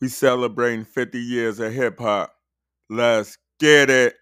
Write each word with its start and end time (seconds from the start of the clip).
We 0.00 0.08
celebrating 0.08 0.86
50 0.86 1.18
years 1.18 1.60
of 1.60 1.74
hip 1.74 1.98
hop. 1.98 2.34
Let's 2.88 3.36
get 3.58 3.90
it. 3.90 4.14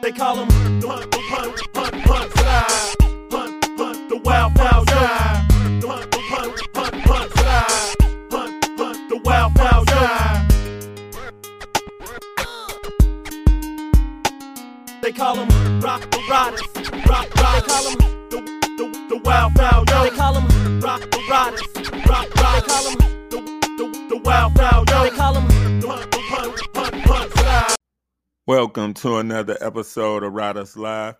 They 0.00 0.12
call 0.12 0.36
him 0.36 0.80
the 0.80 0.86
Wild. 0.86 1.20
Hunt, 1.34 2.34
Hunt, 3.76 4.08
the 4.08 4.20
Wild 4.24 4.56
Wild 4.56 4.88
Side. 4.88 5.46
They 15.02 15.12
call 15.12 15.36
him 15.36 15.80
Rock 15.80 16.10
the 16.10 16.18
Riders. 16.30 16.62
Rock, 17.06 17.34
rock. 17.36 17.64
They 17.66 17.72
call 17.72 17.90
him 17.90 18.19
the, 19.22 19.84
Yo. 19.90 20.04
They 20.04 20.16
call 20.16 20.34
him 20.34 20.80
Rock 20.80 21.00
the 21.10 21.18
Rodes. 21.30 22.08
Rock, 22.08 22.34
rock. 22.36 22.54
They 22.54 22.60
call 22.60 22.90
him 22.90 22.98
the, 23.28 23.40
the, 23.76 24.06
the 24.08 24.16
Wild 24.24 24.56
Wild 24.56 24.90
Yo. 24.90 25.02
They 25.02 25.10
call 25.10 25.34
him 25.34 25.82
Hunt, 25.82 26.14
Hunt, 26.14 26.60
Hunt, 26.74 26.94
Hunt, 27.06 27.32
Slide. 27.32 27.76
Welcome 28.46 28.94
to 28.94 29.16
another 29.16 29.56
episode 29.60 30.22
of 30.22 30.32
Rodes 30.32 30.76
Live. 30.76 31.16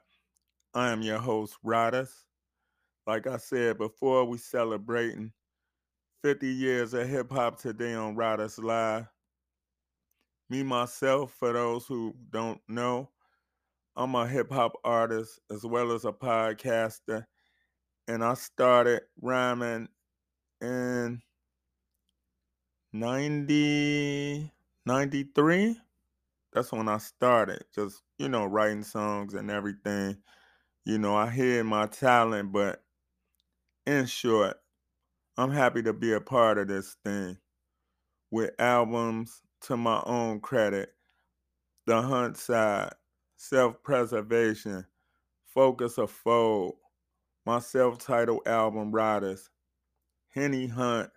I 0.75 0.91
am 0.91 1.03
your 1.03 1.19
host, 1.19 1.57
Rodes. 1.63 2.25
Like 3.07 3.27
I 3.27 3.37
said 3.37 3.79
before, 3.79 4.25
we 4.25 4.39
celebrating 4.39 5.33
50 6.23 6.47
years 6.47 6.95
of 6.95 7.09
hip 7.09 7.31
hop 7.31 7.59
today 7.59 7.95
on 7.95 8.15
Riders 8.15 8.59
Live. 8.59 9.07
Me, 10.49 10.63
myself, 10.63 11.33
for 11.39 11.53
those 11.53 11.87
who 11.87 12.15
don't 12.31 12.61
know, 12.69 13.09
I'm 13.97 14.15
a 14.15 14.27
hip 14.27 14.51
hop 14.53 14.73
artist 14.85 15.41
as 15.51 15.65
well 15.65 15.93
as 15.93 16.05
a 16.05 16.13
podcaster. 16.13 17.25
And 18.11 18.25
I 18.25 18.35
started 18.35 19.03
rhyming 19.23 19.87
in 20.61 21.23
90, 22.93 24.53
93 24.85 25.81
that's 26.53 26.73
when 26.73 26.89
I 26.89 26.99
started, 26.99 27.63
just 27.73 28.03
you 28.19 28.29
know, 28.29 28.47
writing 28.47 28.83
songs 28.83 29.35
and 29.35 29.49
everything. 29.49 30.17
You 30.85 30.99
know, 30.99 31.15
I 31.15 31.31
hear 31.31 31.63
my 31.63 31.87
talent, 31.87 32.51
but 32.51 32.83
in 33.87 34.07
short, 34.07 34.57
I'm 35.37 35.53
happy 35.53 35.81
to 35.85 35.93
be 35.93 36.13
a 36.13 36.21
part 36.21 36.59
of 36.59 36.67
this 36.67 36.97
thing 37.05 37.39
with 38.33 38.51
albums 38.59 39.41
to 39.61 39.77
my 39.77 40.03
own 40.05 40.41
credit. 40.41 40.95
The 41.87 42.03
Hunt 42.03 42.37
Side, 42.37 42.93
Self 43.37 43.81
Preservation, 43.85 44.85
Focus 45.55 45.97
of 45.97 46.11
Fold, 46.11 46.75
my 47.47 47.59
self 47.59 47.99
titled 47.99 48.47
album 48.47 48.93
Riders, 48.93 49.51
Henny 50.29 50.67
Hunt, 50.67 51.11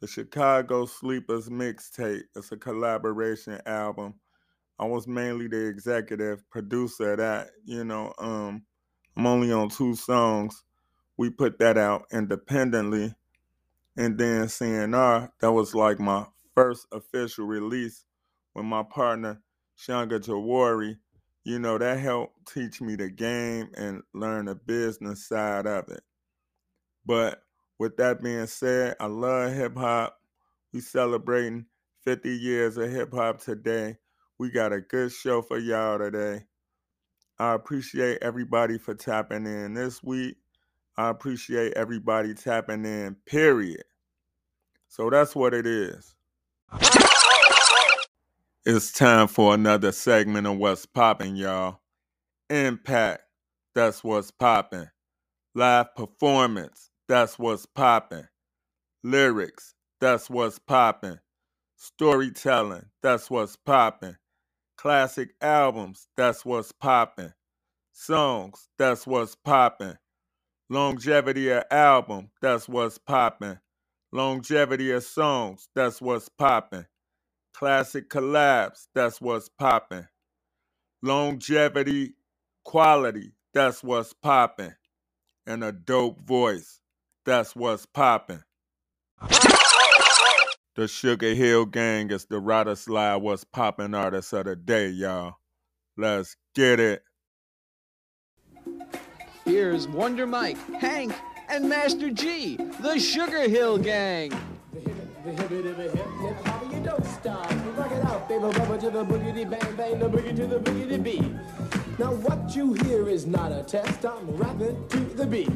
the 0.00 0.06
Chicago 0.06 0.86
Sleepers 0.86 1.48
mixtape. 1.48 2.22
It's 2.36 2.52
a 2.52 2.56
collaboration 2.56 3.60
album 3.66 4.14
I 4.78 4.86
was 4.86 5.06
mainly 5.06 5.46
the 5.46 5.66
executive 5.68 6.48
producer 6.50 7.12
of 7.12 7.18
that. 7.18 7.50
You 7.64 7.84
know, 7.84 8.12
um, 8.18 8.64
I'm 9.16 9.26
only 9.26 9.52
on 9.52 9.68
two 9.68 9.94
songs. 9.94 10.64
We 11.16 11.30
put 11.30 11.58
that 11.60 11.78
out 11.78 12.06
independently. 12.12 13.14
And 13.96 14.18
then 14.18 14.46
CNR, 14.46 15.30
that 15.40 15.52
was 15.52 15.74
like 15.74 16.00
my 16.00 16.26
first 16.54 16.88
official 16.90 17.46
release 17.46 18.04
with 18.54 18.64
my 18.64 18.82
partner, 18.82 19.40
Shanga 19.78 20.18
Jawari. 20.18 20.96
You 21.44 21.58
know, 21.58 21.76
that 21.76 21.98
helped 22.00 22.52
teach 22.54 22.80
me 22.80 22.96
the 22.96 23.10
game 23.10 23.68
and 23.76 24.02
learn 24.14 24.46
the 24.46 24.54
business 24.54 25.28
side 25.28 25.66
of 25.66 25.90
it. 25.90 26.02
But 27.04 27.42
with 27.78 27.98
that 27.98 28.22
being 28.22 28.46
said, 28.46 28.96
I 28.98 29.06
love 29.06 29.52
hip 29.52 29.76
hop. 29.76 30.18
We 30.72 30.80
celebrating 30.80 31.66
50 32.02 32.30
years 32.30 32.78
of 32.78 32.90
hip 32.90 33.12
hop 33.12 33.40
today. 33.40 33.98
We 34.38 34.50
got 34.50 34.72
a 34.72 34.80
good 34.80 35.12
show 35.12 35.42
for 35.42 35.58
y'all 35.58 35.98
today. 35.98 36.44
I 37.38 37.52
appreciate 37.52 38.18
everybody 38.22 38.78
for 38.78 38.94
tapping 38.94 39.46
in 39.46 39.74
this 39.74 40.02
week. 40.02 40.36
I 40.96 41.10
appreciate 41.10 41.74
everybody 41.74 42.32
tapping 42.32 42.84
in, 42.84 43.16
period. 43.26 43.84
So 44.88 45.10
that's 45.10 45.34
what 45.34 45.52
it 45.52 45.66
is. 45.66 46.14
It's 48.66 48.92
time 48.92 49.28
for 49.28 49.52
another 49.52 49.92
segment 49.92 50.46
of 50.46 50.56
What's 50.56 50.86
Poppin', 50.86 51.36
y'all. 51.36 51.80
Impact, 52.48 53.20
that's 53.74 54.02
what's 54.02 54.30
poppin'. 54.30 54.90
Live 55.54 55.94
performance, 55.94 56.88
that's 57.06 57.38
what's 57.38 57.66
poppin'. 57.66 58.26
Lyrics, 59.02 59.74
that's 60.00 60.30
what's 60.30 60.58
poppin'. 60.58 61.20
Storytelling, 61.76 62.86
that's 63.02 63.30
what's 63.30 63.54
poppin'. 63.54 64.16
Classic 64.78 65.34
albums, 65.42 66.08
that's 66.16 66.46
what's 66.46 66.72
popping. 66.72 67.34
Songs, 67.92 68.68
that's 68.78 69.06
what's 69.06 69.34
popping. 69.34 69.98
Longevity 70.70 71.50
of 71.50 71.64
album, 71.70 72.30
that's 72.40 72.66
what's 72.66 72.96
popping. 72.96 73.58
Longevity 74.10 74.90
of 74.92 75.04
songs, 75.04 75.68
that's 75.74 76.00
what's 76.00 76.30
popping. 76.30 76.86
Classic 77.54 78.10
collabs, 78.10 78.88
that's 78.94 79.20
what's 79.20 79.48
popping. 79.48 80.06
Longevity, 81.02 82.14
quality, 82.64 83.32
that's 83.52 83.82
what's 83.82 84.12
popping. 84.12 84.74
And 85.46 85.62
a 85.62 85.70
dope 85.70 86.20
voice, 86.20 86.80
that's 87.24 87.54
what's 87.54 87.86
popping. 87.86 88.42
The 90.76 90.88
Sugar 90.88 91.34
Hill 91.34 91.66
Gang 91.66 92.10
is 92.10 92.24
the 92.24 92.40
Rider 92.40 92.74
Slide 92.74 93.16
What's 93.16 93.44
Poppin' 93.44 93.94
artist 93.94 94.32
of 94.32 94.46
the 94.46 94.56
day, 94.56 94.88
y'all. 94.88 95.34
Let's 95.96 96.36
get 96.56 96.80
it. 96.80 97.04
Here's 99.44 99.86
Wonder 99.86 100.26
Mike, 100.26 100.58
Hank, 100.80 101.12
and 101.48 101.68
Master 101.68 102.10
Gee, 102.10 102.56
the 102.80 102.98
Sugar 102.98 103.48
Hill 103.48 103.78
Gang. 103.78 104.32
Stop. 107.24 107.50
Rock 107.78 107.90
it 107.90 108.04
out, 108.04 108.28
baby, 108.28 108.44
rubber 108.44 108.76
to 108.76 108.90
the 108.90 109.02
boogity 109.02 109.48
bang 109.48 109.76
bang, 109.76 109.98
the 109.98 110.10
boogie 110.10 110.36
to 110.36 110.46
the 110.46 110.58
boogity 110.58 111.02
beat. 111.02 111.24
Now 111.98 112.12
what 112.12 112.54
you 112.54 112.74
hear 112.74 113.08
is 113.08 113.24
not 113.24 113.50
a 113.50 113.62
test. 113.62 114.04
I'm 114.04 114.36
rapping 114.36 114.86
to 114.88 114.98
the 114.98 115.24
beat, 115.26 115.48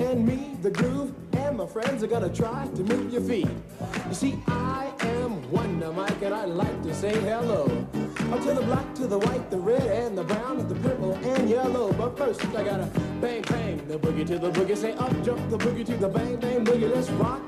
and 0.00 0.26
me, 0.26 0.56
the 0.60 0.72
groove, 0.72 1.14
and 1.34 1.58
my 1.58 1.66
friends 1.66 2.02
are 2.02 2.08
gonna 2.08 2.28
try 2.28 2.66
to 2.74 2.82
move 2.82 3.12
your 3.12 3.22
feet. 3.22 3.46
You 4.08 4.12
see, 4.12 4.42
I 4.48 4.90
am 5.02 5.48
Wonder 5.52 5.92
Mike, 5.92 6.20
and 6.20 6.34
I 6.34 6.46
like 6.46 6.82
to 6.82 6.92
say 6.92 7.14
hello. 7.20 7.66
Up 8.32 8.40
to 8.42 8.54
the 8.54 8.62
black, 8.62 8.92
to 8.96 9.06
the 9.06 9.18
white, 9.20 9.52
the 9.52 9.58
red, 9.58 9.82
and 9.82 10.18
the 10.18 10.24
brown, 10.24 10.66
the 10.66 10.74
purple, 10.74 11.12
and 11.12 11.48
yellow. 11.48 11.92
But 11.92 12.18
first, 12.18 12.44
I 12.46 12.64
gotta 12.64 12.90
bang 13.20 13.42
bang 13.42 13.86
the 13.86 14.00
boogie 14.00 14.26
to 14.26 14.36
the 14.36 14.50
boogie. 14.50 14.76
Say 14.76 14.94
up, 14.94 15.12
jump 15.22 15.48
the 15.48 15.58
boogie 15.58 15.86
to 15.86 15.96
the 15.96 16.08
bang 16.08 16.34
bang 16.40 16.64
boogie. 16.64 16.92
Let's 16.92 17.08
rock. 17.10 17.42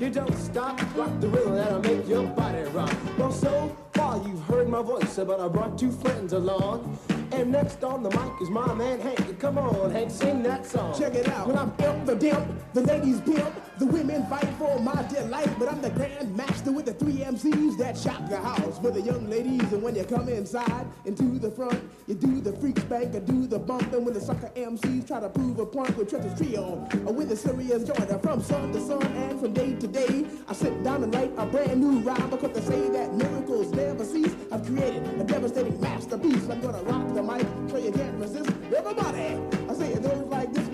You 0.00 0.08
don't 0.08 0.34
stop, 0.38 0.80
rock 0.96 1.20
the 1.20 1.28
rhythm 1.28 1.56
that'll 1.56 1.80
make 1.80 2.08
your 2.08 2.26
body 2.28 2.62
rock. 2.70 2.90
Well, 3.18 3.30
so 3.30 3.76
far 3.92 4.16
you've 4.26 4.42
heard 4.44 4.66
my 4.66 4.80
voice, 4.80 5.16
but 5.16 5.38
I 5.38 5.46
brought 5.46 5.78
two 5.78 5.92
friends 5.92 6.32
along. 6.32 6.98
And 7.32 7.52
next 7.52 7.84
on 7.84 8.02
the 8.02 8.08
mic 8.08 8.32
is 8.40 8.48
my 8.48 8.72
man 8.72 8.98
Hank. 8.98 9.38
Come 9.38 9.58
on, 9.58 9.90
Hank, 9.90 10.10
sing 10.10 10.42
that 10.44 10.64
song. 10.64 10.98
Check 10.98 11.16
it 11.16 11.28
out. 11.28 11.48
When 11.48 11.58
I'm 11.58 11.74
imp 11.80 12.06
the 12.06 12.16
dimp, 12.16 12.46
the 12.72 12.80
ladies 12.80 13.20
pimp, 13.20 13.54
the 13.80 13.86
women 13.86 14.22
fight 14.26 14.46
for 14.58 14.78
my 14.78 15.02
delight. 15.04 15.48
But 15.58 15.70
I'm 15.70 15.80
the 15.80 15.88
grand 15.88 16.36
master 16.36 16.70
with 16.70 16.84
the 16.84 16.92
three 16.92 17.14
MCs 17.14 17.78
that 17.78 17.96
shock 17.96 18.28
the 18.28 18.36
house 18.36 18.78
for 18.78 18.90
the 18.90 19.00
young 19.00 19.28
ladies. 19.30 19.72
And 19.72 19.82
when 19.82 19.96
you 19.96 20.04
come 20.04 20.28
inside 20.28 20.86
into 21.06 21.38
the 21.38 21.50
front, 21.50 21.82
you 22.06 22.14
do 22.14 22.42
the 22.42 22.52
freak 22.52 22.78
spank 22.78 23.14
or 23.14 23.20
do 23.20 23.46
the 23.46 23.58
bump. 23.58 23.90
And 23.94 24.04
when 24.04 24.12
the 24.12 24.20
sucker 24.20 24.50
MCs 24.54 25.06
try 25.06 25.20
to 25.20 25.30
prove 25.30 25.58
a 25.58 25.64
point 25.64 25.96
with 25.96 26.10
Trevor's 26.10 26.38
trio, 26.38 26.86
or 27.06 27.12
with 27.14 27.32
a 27.32 27.36
serious 27.36 27.84
joiner 27.84 28.18
from 28.18 28.42
sun 28.42 28.70
to 28.72 28.80
sun 28.80 29.02
and 29.02 29.40
from 29.40 29.54
day 29.54 29.74
to 29.74 29.86
day, 29.86 30.26
I 30.46 30.52
sit 30.52 30.84
down 30.84 31.02
and 31.02 31.14
write 31.14 31.32
a 31.38 31.46
brand 31.46 31.80
new 31.80 32.00
rhyme 32.00 32.28
because 32.28 32.52
they 32.52 32.60
say 32.60 32.90
that 32.90 33.14
miracles 33.14 33.70
never 33.70 34.04
cease. 34.04 34.36
I've 34.52 34.66
created 34.66 35.06
a 35.18 35.24
devastating 35.24 35.80
masterpiece. 35.80 36.46
I'm 36.50 36.60
gonna 36.60 36.82
rock 36.82 37.14
the 37.14 37.22
mic 37.22 37.46
so 37.70 37.78
you 37.78 37.92
can't 37.92 38.20
resist. 38.20 38.50
Everybody, 38.76 39.59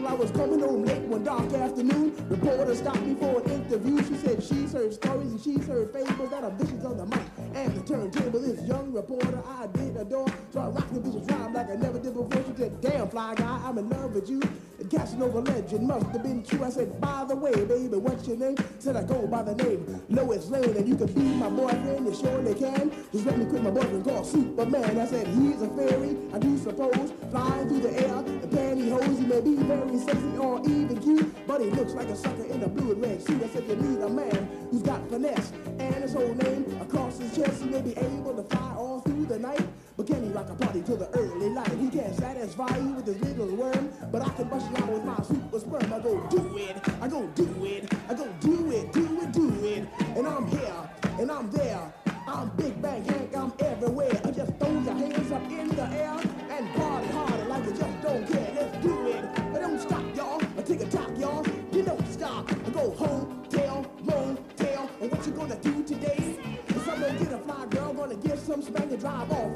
I 0.06 0.14
was 0.14 0.30
coming 0.30 0.60
home 0.60 0.84
late 0.84 1.02
one 1.02 1.24
dark 1.24 1.52
afternoon, 1.52 2.14
reporter 2.28 2.74
stopped 2.76 3.02
me 3.02 3.16
for 3.16 3.42
an 3.42 3.50
interview. 3.50 3.98
She 4.04 4.14
said 4.16 4.42
she's 4.42 4.72
heard 4.72 4.94
stories 4.94 5.32
and 5.32 5.40
she's 5.40 5.66
heard 5.66 5.92
fables 5.92 6.30
that 6.30 6.44
are 6.44 6.50
vicious 6.52 6.84
on 6.84 6.96
the 6.96 7.06
mic 7.06 7.20
and 7.54 7.74
the 7.74 7.82
turntable. 7.82 8.38
This 8.38 8.62
young 8.68 8.92
reporter 8.92 9.42
I 9.44 9.66
did 9.66 9.96
adore, 9.96 10.28
so 10.52 10.60
I 10.60 10.68
rocked 10.68 10.94
the 10.94 11.00
vicious 11.00 11.26
rhyme 11.28 11.52
like 11.54 11.70
I 11.70 11.74
never 11.74 11.98
did 11.98 12.14
before. 12.14 12.44
She 12.44 12.56
said, 12.56 12.80
"Damn, 12.80 13.08
fly 13.08 13.34
guy, 13.34 13.60
I'm 13.64 13.78
in 13.78 13.88
love 13.88 14.14
with 14.14 14.30
you." 14.30 14.40
Casanova 14.90 15.40
legend 15.40 15.86
must 15.86 16.06
have 16.06 16.22
been 16.22 16.42
true. 16.44 16.62
I 16.64 16.70
said, 16.70 17.00
by 17.00 17.24
the 17.24 17.34
way, 17.34 17.52
baby, 17.52 17.96
what's 17.96 18.26
your 18.28 18.36
name? 18.36 18.56
Said 18.78 18.96
I 18.96 19.02
go 19.02 19.26
by 19.26 19.42
the 19.42 19.54
name 19.54 20.02
Lois 20.08 20.48
Lane, 20.48 20.76
and 20.76 20.88
you 20.88 20.96
can 20.96 21.12
be 21.12 21.22
my 21.22 21.48
boyfriend. 21.48 22.06
You 22.06 22.14
surely 22.14 22.54
can. 22.54 22.92
Just 23.12 23.26
let 23.26 23.38
me 23.38 23.46
quit 23.46 23.62
my 23.62 23.70
boyfriend 23.70 24.04
called 24.04 24.26
Superman. 24.26 24.98
I 24.98 25.06
said 25.06 25.26
he's 25.28 25.62
a 25.62 25.68
fairy. 25.70 26.16
I 26.32 26.38
do 26.38 26.56
suppose 26.58 27.12
flying 27.30 27.68
through 27.68 27.80
the 27.80 27.92
air. 28.06 28.22
The 28.22 28.48
pantyhose, 28.48 29.18
he 29.18 29.26
may 29.26 29.40
be 29.40 29.56
very 29.56 29.98
sexy 29.98 30.36
or 30.38 30.60
even 30.60 31.00
cute, 31.00 31.46
but 31.46 31.60
he 31.60 31.70
looks 31.70 31.94
like 31.94 32.08
a 32.08 32.16
sucker 32.16 32.44
in 32.44 32.62
a 32.62 32.68
blue 32.68 32.92
and 32.92 33.02
red 33.02 33.22
suit. 33.22 33.42
I 33.42 33.48
said 33.48 33.64
you 33.68 33.76
need 33.76 34.00
a 34.00 34.08
man 34.08 34.68
who's 34.70 34.82
got 34.82 35.08
finesse 35.10 35.52
and 35.78 35.94
his 35.96 36.12
whole 36.12 36.34
name 36.34 36.78
across 36.80 37.18
his 37.18 37.34
chest. 37.34 37.62
He 37.62 37.70
may 37.70 37.82
be 37.82 37.96
able 37.96 38.34
to 38.34 38.42
fly 38.44 38.74
all 38.76 39.00
through 39.00 39.26
the 39.26 39.38
night. 39.38 39.66
But 39.96 40.06
can 40.08 40.22
he 40.24 40.28
rock 40.28 40.50
a 40.50 40.54
party 40.54 40.82
till 40.82 40.98
the 40.98 41.08
early 41.16 41.48
light? 41.50 41.72
He 41.72 41.88
can't 41.88 42.14
satisfy 42.14 42.76
you 42.76 42.92
with 42.92 43.06
his 43.06 43.20
little 43.20 43.56
worm, 43.56 43.90
but 44.12 44.20
I 44.20 44.28
can 44.30 44.48
bust 44.48 44.70
you 44.70 44.76
out 44.84 44.92
with 44.92 45.04
my 45.04 45.22
super 45.22 45.58
sperm. 45.58 45.92
I 45.92 45.98
go 46.00 46.20
do 46.28 46.58
it, 46.58 46.76
I 47.00 47.08
go 47.08 47.26
do 47.34 47.64
it, 47.64 47.94
I 48.08 48.14
go 48.14 48.28
do 48.40 48.72
it, 48.72 48.92
do 48.92 49.20
it, 49.22 49.32
do 49.32 49.64
it. 49.64 49.88
And 50.16 50.26
I'm 50.26 50.46
here, 50.48 50.90
and 51.18 51.30
I'm 51.30 51.50
there. 51.50 51.94
I'm 52.28 52.50
Big 52.56 52.82
Bank 52.82 53.08
Hank, 53.08 53.36
I'm 53.36 53.52
everywhere. 53.60 54.20
I 54.24 54.30
just 54.32 54.52
throw 54.58 54.68
your 54.68 54.94
hands 54.94 55.32
up 55.32 55.42
in 55.44 55.68
the 55.68 55.84
air 55.84 56.18
and 56.50 56.74
party 56.74 57.06
harder 57.08 57.44
like 57.44 57.64
you 57.64 57.70
just 57.70 58.02
don't 58.02 58.26
care. 58.26 58.52
Let's 58.54 58.82
do 58.84 59.06
it. 59.06 59.24
I 59.38 59.58
don't 59.60 59.80
stop, 59.80 60.16
y'all. 60.16 60.42
I 60.58 60.62
take 60.62 60.80
a 60.80 60.86
top, 60.86 61.16
y'all. 61.16 61.46
You 61.72 61.82
don't 61.82 62.06
stop. 62.08 62.50
I 62.50 62.70
go 62.70 62.90
home, 62.90 63.44
tail, 63.48 63.86
motel. 64.02 64.90
And 65.00 65.10
what 65.10 65.24
you 65.24 65.32
gonna 65.32 65.56
do 65.56 65.84
today? 65.84 66.36
Cause 66.68 66.88
I'm 66.88 67.00
gonna 67.00 67.18
get 67.18 67.32
a 67.32 67.38
fly 67.38 67.66
girl, 67.66 67.92
gonna 67.92 68.16
get 68.16 68.38
some 68.40 68.60
spank 68.60 68.90
and 68.90 69.00
drive 69.00 69.30
off 69.30 69.55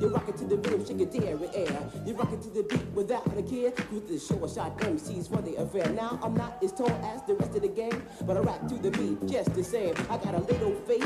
You 0.00 0.08
rock 0.08 0.30
it 0.30 0.36
to 0.38 0.44
the 0.44 0.56
rhythm, 0.56 0.86
shake 0.86 0.98
your 0.98 1.08
dairy 1.08 1.50
air. 1.52 1.90
You 2.06 2.14
rock 2.14 2.32
it 2.32 2.40
to 2.42 2.48
the 2.48 2.62
beat 2.62 2.86
without 2.94 3.26
a 3.36 3.42
care. 3.42 3.70
With 3.92 4.08
the 4.08 4.18
short 4.18 4.50
shot 4.50 4.78
MCs 4.78 5.28
for 5.28 5.42
the 5.42 5.56
affair. 5.56 5.92
Now 5.92 6.18
I'm 6.22 6.34
not 6.34 6.56
as 6.64 6.72
tall 6.72 6.88
as 7.04 7.22
the 7.26 7.34
rest 7.34 7.54
of 7.54 7.60
the 7.60 7.68
gang, 7.68 8.02
but 8.22 8.38
I 8.38 8.40
rap 8.40 8.66
to 8.68 8.76
the 8.76 8.90
beat 8.90 9.26
just 9.28 9.52
the 9.54 9.62
same. 9.62 9.94
I 10.08 10.16
got 10.16 10.34
a 10.34 10.40
little 10.40 10.72
face 10.88 11.04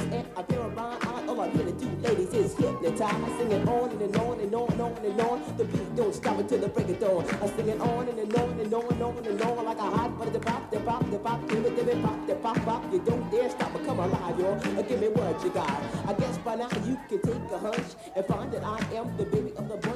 is 2.84 3.00
hypnotize. 3.00 3.22
I 3.22 3.38
sing 3.38 3.52
it 3.52 3.68
on 3.68 3.90
and, 3.90 4.16
on 4.16 4.40
and 4.40 4.54
on 4.54 4.70
and 4.72 4.80
on 4.80 4.92
and 5.04 5.20
on. 5.20 5.56
The 5.56 5.64
beat 5.64 5.96
don't 5.96 6.14
stop 6.14 6.38
until 6.38 6.58
the 6.58 6.68
break 6.68 6.88
of 6.88 7.00
dawn. 7.00 7.26
I 7.42 7.46
sing 7.48 7.68
it 7.68 7.80
on 7.80 8.08
and, 8.08 8.34
on 8.34 8.60
and 8.60 8.74
on 8.74 8.92
and 8.92 9.02
on 9.02 9.26
and 9.26 9.42
on 9.42 9.64
like 9.64 9.78
a 9.78 9.82
hot 9.82 10.18
butter. 10.18 10.30
The 10.30 10.40
pop, 10.40 10.70
the 10.70 10.80
pop, 10.80 11.10
the 11.10 11.18
pop, 11.18 11.48
give 11.48 11.64
it, 11.64 11.76
give 11.76 11.88
it, 11.88 12.02
pop, 12.02 12.26
the 12.26 12.34
pop, 12.36 12.56
pop. 12.64 12.92
You 12.92 13.00
don't 13.00 13.30
dare 13.30 13.50
stop 13.50 13.74
or 13.74 13.84
come 13.84 13.98
alive, 13.98 14.38
y'all. 14.38 14.78
Uh, 14.78 14.82
Give 14.82 15.00
me 15.00 15.08
what 15.08 15.42
you 15.42 15.50
got. 15.50 15.82
I 16.06 16.12
guess 16.14 16.38
by 16.38 16.56
now 16.56 16.68
you 16.84 16.98
can 17.08 17.20
take 17.22 17.52
a 17.52 17.58
hunch 17.58 17.94
and 18.14 18.26
find 18.26 18.52
that 18.52 18.64
I 18.64 18.78
am 18.94 19.16
the 19.16 19.24
baby 19.24 19.52
of 19.56 19.68
the 19.68 19.76
bunch, 19.76 19.93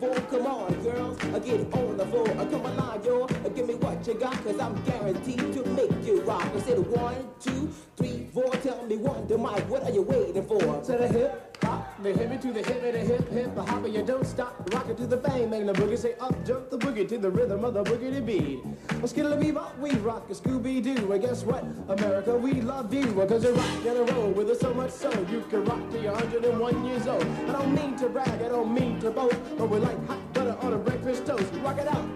Come 0.00 0.46
on, 0.46 0.72
girls. 0.82 1.18
Get 1.44 1.74
on 1.74 1.96
the 1.98 2.06
floor. 2.06 2.26
I 2.30 2.46
come 2.46 2.64
alive, 2.64 3.04
yo. 3.04 3.24
Uh, 3.24 3.48
Give 3.50 3.66
me 3.68 3.74
what 3.74 4.06
you 4.06 4.14
got, 4.14 4.32
cause 4.44 4.58
I'm 4.58 4.82
guaranteed 4.84 5.52
to 5.52 5.64
make 5.70 5.90
you 6.06 6.22
rock. 6.22 6.42
I 6.56 6.60
said 6.60 6.78
one, 6.78 7.28
two, 7.38 7.68
three, 8.00 8.28
four. 8.32 8.50
Tell 8.62 8.84
me 8.86 8.96
one, 8.96 9.26
the 9.28 9.36
mic. 9.36 9.68
What 9.68 9.84
are 9.84 9.90
you 9.90 10.02
waiting 10.02 10.46
for? 10.46 10.58
To 10.58 10.92
the 10.92 11.08
hip 11.08 11.56
hop, 11.62 12.02
the 12.02 12.12
hippie 12.12 12.40
to 12.40 12.52
the 12.52 12.62
hip, 12.62 12.82
hippie, 12.82 12.92
the 12.92 12.98
hip 12.98 13.28
hip, 13.28 13.54
the 13.54 13.62
hopper, 13.62 13.88
you 13.88 14.02
don't 14.02 14.26
stop. 14.26 14.68
Rock 14.72 14.88
it 14.88 14.96
to 14.96 15.06
the 15.06 15.16
bang, 15.16 15.50
bang 15.50 15.66
the 15.66 15.72
boogie. 15.72 15.98
Say 15.98 16.14
up, 16.20 16.34
jump 16.46 16.70
the 16.70 16.78
boogie 16.78 17.08
to 17.08 17.18
the 17.18 17.30
rhythm 17.30 17.64
of 17.64 17.74
the 17.74 17.84
boogie 17.84 18.24
beat. 18.24 18.64
Well, 18.96 19.06
skittle 19.06 19.36
bebop, 19.36 19.78
we 19.78 19.92
rock 19.96 20.30
a 20.30 20.34
Scooby 20.34 20.82
Doo. 20.82 21.12
And 21.12 21.22
guess 21.22 21.44
what? 21.44 21.64
America, 21.88 22.36
we 22.36 22.60
love 22.60 22.92
you. 22.92 23.06
Cause 23.12 23.44
you 23.44 23.52
rock 23.52 23.86
and 23.86 24.10
roll 24.10 24.30
with 24.30 24.50
us 24.50 24.60
so 24.60 24.72
much 24.74 24.90
so 24.90 25.10
you 25.30 25.44
can 25.50 25.64
rock 25.64 25.90
till 25.90 26.02
you're 26.02 26.12
101 26.12 26.84
years 26.86 27.06
old. 27.06 27.22
I 27.22 27.52
don't 27.52 27.74
mean 27.74 27.96
to 27.96 28.08
brag, 28.08 28.40
I 28.42 28.48
don't 28.48 28.72
mean 28.72 28.98
to 29.00 29.10
boast, 29.10 29.36
but 29.58 29.68
we're 29.68 29.78
like 29.78 30.06
hot 30.06 30.32
butter 30.32 30.56
on 30.60 30.72
a 30.72 30.78
breakfast 30.78 31.26
toast. 31.26 31.52
Rock 31.62 31.78
it 31.78 31.88
out. 31.88 32.06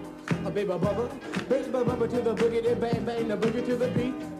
A 0.45 0.51
baby 0.51 0.69
bubba, 0.69 1.09
baby 1.49 1.69
bubba 1.69 2.09
to 2.09 2.21
the 2.21 2.35
boogie, 2.35 2.79
bang 2.79 3.05
bang 3.05 3.27
the 3.27 3.37
boogie 3.37 3.65
to 3.65 3.75
the 3.75 3.87
beat. 3.89 4.34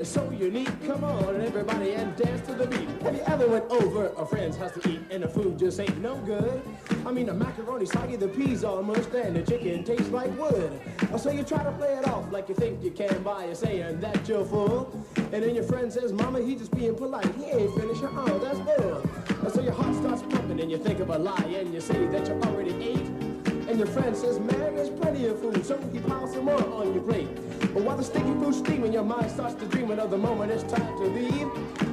Is 0.00 0.08
so 0.08 0.30
unique. 0.30 0.70
Come 0.86 1.04
on, 1.04 1.42
everybody, 1.42 1.92
and 1.92 2.16
dance 2.16 2.46
to 2.46 2.54
the 2.54 2.66
beat. 2.66 2.88
Have 3.02 3.14
you 3.14 3.20
ever 3.26 3.46
went 3.46 3.70
over 3.70 4.06
a 4.16 4.24
friend's 4.24 4.56
house 4.56 4.72
to 4.72 4.90
eat 4.90 5.00
and 5.10 5.22
the 5.22 5.28
food 5.28 5.58
just 5.58 5.78
ain't 5.78 6.00
no 6.00 6.16
good? 6.20 6.62
I 7.04 7.12
mean, 7.12 7.26
the 7.26 7.34
macaroni 7.34 7.84
soggy, 7.84 8.16
the 8.16 8.28
peas 8.28 8.62
mushed, 8.62 9.12
and 9.12 9.36
the 9.36 9.42
chicken 9.42 9.84
tastes 9.84 10.08
like 10.08 10.34
wood. 10.38 10.80
Oh, 11.12 11.18
so 11.18 11.30
you 11.30 11.42
try 11.42 11.62
to 11.62 11.72
play 11.72 11.98
it 11.98 12.08
off 12.08 12.32
like 12.32 12.48
you 12.48 12.54
think 12.54 12.82
you 12.82 12.92
can 12.92 13.22
by 13.22 13.44
you 13.44 13.54
saying 13.54 14.00
that 14.00 14.26
you're 14.26 14.46
full, 14.46 14.90
and 15.16 15.42
then 15.42 15.54
your 15.54 15.64
friend 15.64 15.92
says, 15.92 16.14
"Mama, 16.14 16.40
he 16.40 16.54
just 16.56 16.74
being 16.74 16.94
polite. 16.94 17.34
He 17.34 17.44
ain't 17.44 17.78
finished. 17.78 18.02
Oh, 18.02 18.38
that's 18.38 18.58
bull." 18.60 19.02
Oh, 19.44 19.50
so 19.50 19.60
your 19.60 19.74
heart 19.74 19.94
starts 19.96 20.22
pumping, 20.22 20.60
and 20.60 20.70
you 20.70 20.78
think 20.78 21.00
of 21.00 21.10
a 21.10 21.18
lie, 21.18 21.44
and 21.58 21.74
you 21.74 21.80
say 21.82 22.06
that 22.06 22.26
you 22.26 22.40
already 22.48 22.72
ate. 22.82 23.29
And 23.70 23.78
your 23.78 23.86
friend 23.86 24.16
says, 24.16 24.40
man, 24.40 24.74
there's 24.74 24.90
plenty 24.90 25.26
of 25.26 25.40
food, 25.40 25.64
so 25.64 25.78
he 25.92 26.00
piles 26.00 26.32
some 26.32 26.46
more 26.46 26.60
on 26.74 26.92
your 26.92 27.04
plate. 27.04 27.28
But 27.72 27.84
while 27.84 27.96
the 27.96 28.02
sticky 28.02 28.32
food's 28.32 28.58
steaming, 28.58 28.92
your 28.92 29.04
mind 29.04 29.30
starts 29.30 29.54
to 29.54 29.66
dreaming 29.66 30.00
of 30.00 30.10
the 30.10 30.18
moment 30.18 30.50
it's 30.50 30.64
time 30.64 30.96
to 30.96 31.04
leave. 31.04 31.46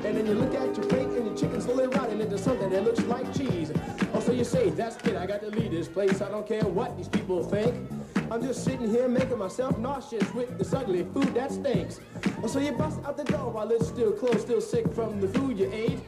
And 0.04 0.18
then 0.18 0.26
you 0.26 0.34
look 0.34 0.56
at 0.56 0.76
your 0.76 0.88
plate 0.88 1.06
and 1.10 1.28
your 1.28 1.38
chicken's 1.38 1.66
slowly 1.66 1.86
rotting 1.86 2.19
into 2.19 2.36
something 2.40 2.72
that 2.72 2.84
looks 2.84 3.02
like 3.02 3.31
cheese. 3.31 3.72
Oh, 4.16 4.19
so 4.19 4.31
you 4.31 4.44
say, 4.44 4.72
that's 4.72 4.96
it, 5.07 5.16
I 5.16 5.28
got 5.28 5.42
to 5.42 5.50
leave 5.52 5.69
this 5.69 5.88
place. 5.88 6.19
I 6.19 6.30
don't 6.30 6.48
care 6.48 6.64
what 6.64 6.98
these 6.98 7.10
people 7.10 7.44
think. 7.44 7.76
I'm 8.31 8.42
just 8.42 8.64
sitting 8.64 8.90
here 8.90 9.07
making 9.07 9.38
myself 9.38 9.78
nauseous 9.78 10.34
with 10.34 10.57
this 10.57 10.74
ugly 10.74 11.04
food 11.14 11.36
that 11.36 11.52
stinks. 11.52 12.00
Oh, 12.42 12.48
so 12.48 12.57
you 12.57 12.72
bust 12.72 13.02
out 13.06 13.18
the 13.18 13.24
door 13.24 13.52
while 13.52 13.69
it's 13.69 13.88
still 13.88 14.14
closed, 14.14 14.42
still 14.42 14.62
sick 14.62 14.92
from 14.94 15.22
the 15.22 15.28
food 15.28 15.60
you 15.60 15.72
ate. 15.72 16.00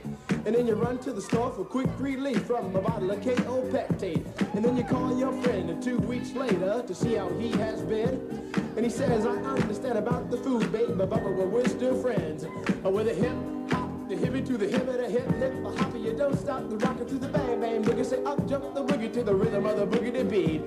And 0.46 0.56
then 0.56 0.68
you 0.68 0.76
run 0.76 0.98
to 1.00 1.12
the 1.12 1.22
store 1.22 1.52
for 1.52 1.66
quick 1.66 1.90
relief 2.00 2.44
from 2.44 2.76
a 2.76 2.82
bottle 2.82 3.12
of 3.12 3.22
KO 3.22 3.62
Pectate. 3.72 4.26
And 4.56 4.64
then 4.64 4.78
you 4.78 4.84
call 4.84 5.18
your 5.18 5.34
friend 5.44 5.70
and 5.70 5.84
two 5.84 5.98
weeks 5.98 6.34
later 6.34 6.82
to 6.86 6.96
see 6.96 7.16
how 7.16 7.30
he 7.38 7.52
has 7.52 7.82
been. 7.82 8.52
And 8.76 8.86
he 8.86 8.90
says, 8.90 9.26
I 9.26 9.36
understand 9.36 9.98
about 9.98 10.32
the 10.32 10.38
food, 10.38 10.72
babe, 10.72 10.98
but 10.98 11.10
Bubba, 11.10 11.36
well, 11.36 11.48
we're 11.48 11.68
still 11.68 12.02
friends. 12.02 12.46
Uh, 12.46 12.90
with 12.90 13.10
a 13.10 13.14
hip 13.14 13.36
hop, 13.72 13.90
the 14.08 14.16
hippie 14.16 14.46
to 14.48 14.58
the 14.58 14.68
hip 14.68 14.88
of 14.88 14.98
the 14.98 15.10
hip, 15.10 15.30
hip, 15.36 15.62
the 15.62 15.72
hopper, 15.72 15.98
you 15.98 16.14
don't 16.14 16.38
stop, 16.40 16.70
the 16.70 16.78
rocker 16.78 17.06
to 17.06 17.16
the 17.16 17.28
bang, 17.28 17.60
bang, 17.60 17.84
boogie, 17.84 18.06
say 18.06 18.24
up, 18.24 18.48
jump 18.48 18.74
the 18.74 18.84
boogie 18.84 19.12
to 19.14 19.24
the 19.24 19.36
rhythm 19.36 19.66
of 19.66 19.78
the 19.78 19.86
boogie 19.86 20.14
to 20.14 20.24
beat. 20.24 20.62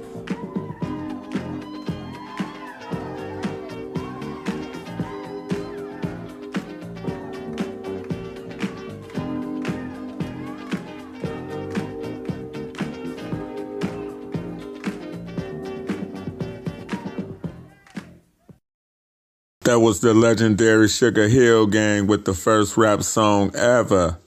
That 19.65 19.79
was 19.79 20.01
the 20.01 20.13
legendary 20.13 20.89
Sugar 20.89 21.29
Hill 21.29 21.67
Gang 21.69 22.09
with 22.09 22.25
the 22.25 22.35
first 22.35 22.77
rap 22.77 23.05
song 23.05 23.55
ever, 23.55 24.19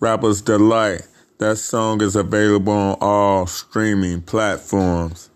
Rapper's 0.00 0.42
Delight. 0.42 1.00
That 1.38 1.56
song 1.56 2.02
is 2.02 2.14
available 2.14 2.74
on 2.74 2.98
all 3.00 3.46
streaming 3.46 4.20
platforms. 4.20 5.30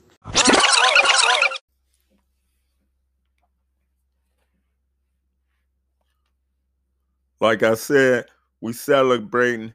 like 7.40 7.62
I 7.62 7.76
said, 7.76 8.26
we 8.60 8.74
celebrating 8.74 9.72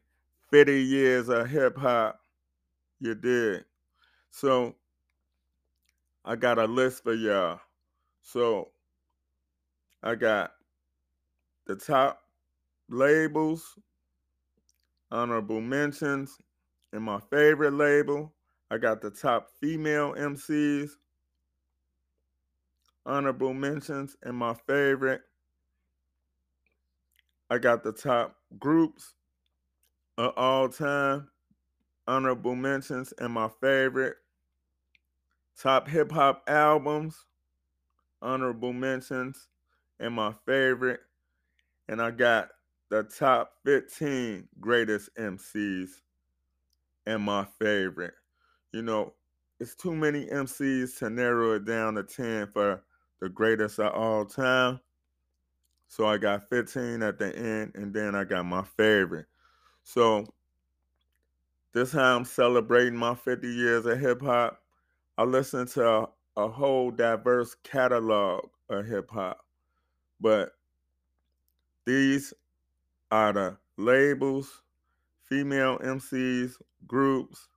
50 0.52 0.80
years 0.80 1.28
of 1.28 1.50
hip 1.50 1.76
hop. 1.76 2.20
You 3.00 3.16
did. 3.16 3.66
So 4.30 4.76
I 6.24 6.36
got 6.36 6.60
a 6.60 6.66
list 6.66 7.02
for 7.02 7.16
y'all. 7.16 7.60
So 8.22 8.70
I 10.04 10.16
got 10.16 10.52
the 11.66 11.76
top 11.76 12.22
labels, 12.90 13.78
honorable 15.12 15.62
mentions, 15.62 16.38
and 16.94 17.04
my 17.04 17.20
favorite 17.32 17.74
label. 17.74 18.34
I 18.72 18.78
got 18.78 19.02
the 19.02 19.12
top 19.12 19.50
female 19.60 20.14
MCs, 20.14 20.92
honorable 23.06 23.54
mentions, 23.54 24.16
and 24.24 24.36
my 24.36 24.54
favorite. 24.68 25.22
I 27.50 27.58
got 27.60 27.84
the 27.84 27.92
top 27.92 28.36
groups 28.60 29.14
of 30.18 30.34
all 30.36 30.70
time, 30.70 31.30
honorable 32.08 32.56
mentions, 32.56 33.14
and 33.20 33.34
my 33.34 33.50
favorite. 33.62 34.16
Top 35.60 35.88
hip 35.88 36.12
hop 36.12 36.44
albums, 36.48 37.26
honorable 38.22 38.74
mentions, 38.74 39.48
and 40.00 40.14
my 40.14 40.34
favorite. 40.46 41.02
And 41.88 42.02
I 42.02 42.12
got 42.12 42.50
the 42.90 43.04
top 43.04 43.54
15 43.66 44.48
greatest 44.60 45.10
MCs 45.16 45.90
and 47.06 47.24
my 47.24 47.46
favorite. 47.60 48.14
You 48.72 48.82
know, 48.82 49.14
it's 49.60 49.76
too 49.76 49.96
many 49.96 50.26
MCs 50.26 50.98
to 51.00 51.10
narrow 51.10 51.54
it 51.54 51.66
down 51.66 51.96
to 51.96 52.04
10 52.04 52.48
for 52.52 52.84
the 53.22 53.30
greatest 53.30 53.80
of 53.80 53.94
all 53.94 54.26
time. 54.26 54.80
So 55.88 56.06
I 56.08 56.18
got 56.18 56.50
15 56.50 57.04
at 57.04 57.20
the 57.20 57.36
end, 57.36 57.74
and 57.76 57.94
then 57.94 58.16
I 58.16 58.24
got 58.24 58.46
my 58.46 58.64
favorite. 58.64 59.28
So 59.84 60.26
this 61.74 61.92
how 61.92 62.16
I'm 62.16 62.26
celebrating 62.26 62.98
my 62.98 63.16
50 63.16 63.48
years 63.48 63.86
of 63.86 64.00
hip 64.00 64.22
hop. 64.22 64.62
I 65.18 65.24
listen 65.24 65.68
to 65.68 65.88
a, 65.88 66.10
a 66.38 66.48
whole 66.48 66.92
diverse 66.92 67.56
catalog 67.64 68.50
of 68.70 68.86
hip 68.86 69.10
hop, 69.12 69.45
but 70.20 70.52
these 71.86 72.34
are 73.12 73.34
the 73.34 73.58
labels, 73.78 74.62
female 75.24 75.78
MCs, 75.80 76.54
groups, 76.88 77.48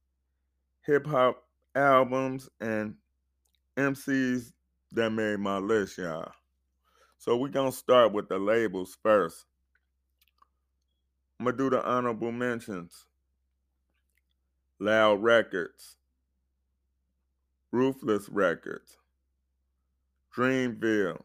hip 0.85 1.07
hop 1.07 1.43
albums, 1.75 2.49
and 2.61 2.95
MCs 3.77 4.53
that 4.93 5.11
made 5.11 5.39
my 5.39 5.59
list, 5.59 5.99
y'all. 5.99 6.33
So 7.19 7.37
we're 7.37 7.49
gonna 7.49 7.73
start 7.73 8.13
with 8.13 8.29
the 8.29 8.39
labels 8.39 8.97
first. 9.03 9.45
I'm 11.39 11.47
gonna 11.47 11.57
do 11.57 11.71
the 11.71 11.85
honorable 11.85 12.33
mentions. 12.33 13.07
Loud 14.81 15.23
Records, 15.23 15.97
Ruthless 17.73 18.29
Records, 18.29 18.97
Dreamville, 20.35 21.23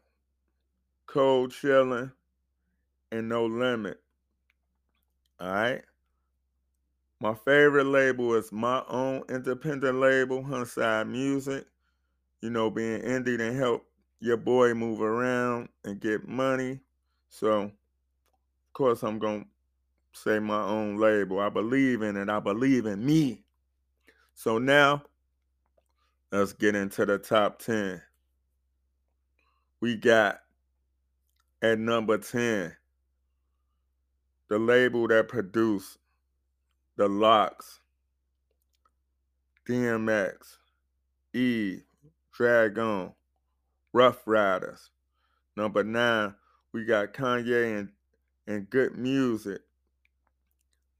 Cold 1.14 1.52
Chillin', 1.52 2.10
and 3.12 3.28
No 3.28 3.46
Limit. 3.46 4.00
All 5.38 5.48
right. 5.48 5.82
My 7.20 7.34
favorite 7.34 7.86
label 7.86 8.34
is 8.34 8.50
my 8.50 8.82
own 8.88 9.22
independent 9.28 10.00
label, 10.00 10.42
Huntside 10.42 11.08
Music. 11.08 11.66
You 12.40 12.50
know, 12.50 12.68
being 12.68 13.00
indie 13.02 13.38
to 13.38 13.52
help 13.54 13.86
your 14.18 14.36
boy 14.36 14.74
move 14.74 15.00
around 15.00 15.68
and 15.84 16.00
get 16.00 16.26
money. 16.26 16.80
So, 17.28 17.60
of 17.60 17.70
course, 18.72 19.04
I'm 19.04 19.20
going 19.20 19.42
to 19.42 20.20
say 20.20 20.40
my 20.40 20.64
own 20.64 20.96
label. 20.96 21.38
I 21.38 21.48
believe 21.48 22.02
in 22.02 22.16
it. 22.16 22.28
I 22.28 22.40
believe 22.40 22.86
in 22.86 23.06
me. 23.06 23.44
So 24.34 24.58
now, 24.58 25.04
let's 26.32 26.52
get 26.54 26.74
into 26.74 27.06
the 27.06 27.18
top 27.18 27.60
10. 27.60 28.02
We 29.80 29.94
got 29.94 30.40
at 31.64 31.78
number 31.78 32.18
10 32.18 32.76
the 34.48 34.58
label 34.58 35.08
that 35.08 35.26
produced 35.26 35.96
the 36.96 37.08
LOX, 37.08 37.80
DMX, 39.66 40.58
Eve, 41.32 41.82
Drag-On, 42.32 43.12
Ruff 43.94 44.18
Ryders. 44.26 44.90
Number 45.56 45.82
nine, 45.82 46.34
we 46.72 46.84
got 46.84 47.14
Kanye 47.14 47.78
and, 47.78 47.88
and 48.46 48.68
Good 48.68 48.98
Music. 48.98 49.62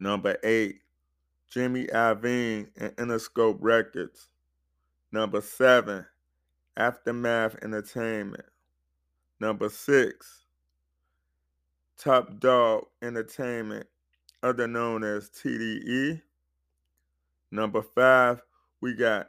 Number 0.01 0.39
eight, 0.43 0.81
Jimmy 1.51 1.87
Iovine 1.89 2.69
and 2.79 2.97
Interscope 2.97 3.59
Records. 3.61 4.29
Number 5.13 5.43
seven, 5.43 6.07
Aftermath 6.79 7.57
Entertainment. 7.63 8.47
Number 9.39 9.69
six, 9.69 10.44
Top 11.99 12.41
Dawg 12.41 12.87
Entertainment, 13.03 13.87
other 14.43 14.67
known 14.67 15.05
as 15.05 15.31
TDE. 15.31 16.21
Number 17.51 17.83
five, 17.83 18.43
we 18.81 18.95
got 18.95 19.29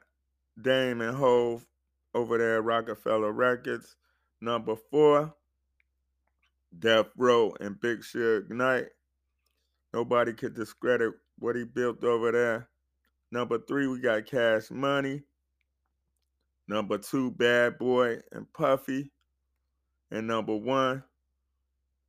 Dame 0.62 1.01
and 1.01 1.15
Hove 1.15 1.65
over 2.13 2.38
there 2.38 2.57
at 2.57 2.63
Roc-A-Fella 2.63 3.31
Records. 3.31 3.95
Number 4.41 4.75
four, 4.75 5.34
Death 6.79 7.07
Row 7.17 7.53
and 7.60 7.79
Big 7.79 8.00
Suge 8.00 8.50
Knight. 8.50 8.88
Nobody 9.93 10.34
could 10.34 10.55
discredit 10.55 11.13
what 11.39 11.55
he 11.55 11.63
built 11.63 12.03
over 12.03 12.31
there. 12.31 12.69
Number 13.31 13.60
three, 13.60 13.88
we 13.88 14.00
got 14.00 14.25
Cash 14.25 14.72
Money. 14.72 15.24
Number 16.67 16.98
two, 16.98 17.31
Bad 17.31 17.77
Boy 17.77 18.19
and 18.31 18.51
Puffy. 18.53 19.12
And 20.12 20.27
number 20.27 20.55
one, 20.55 21.03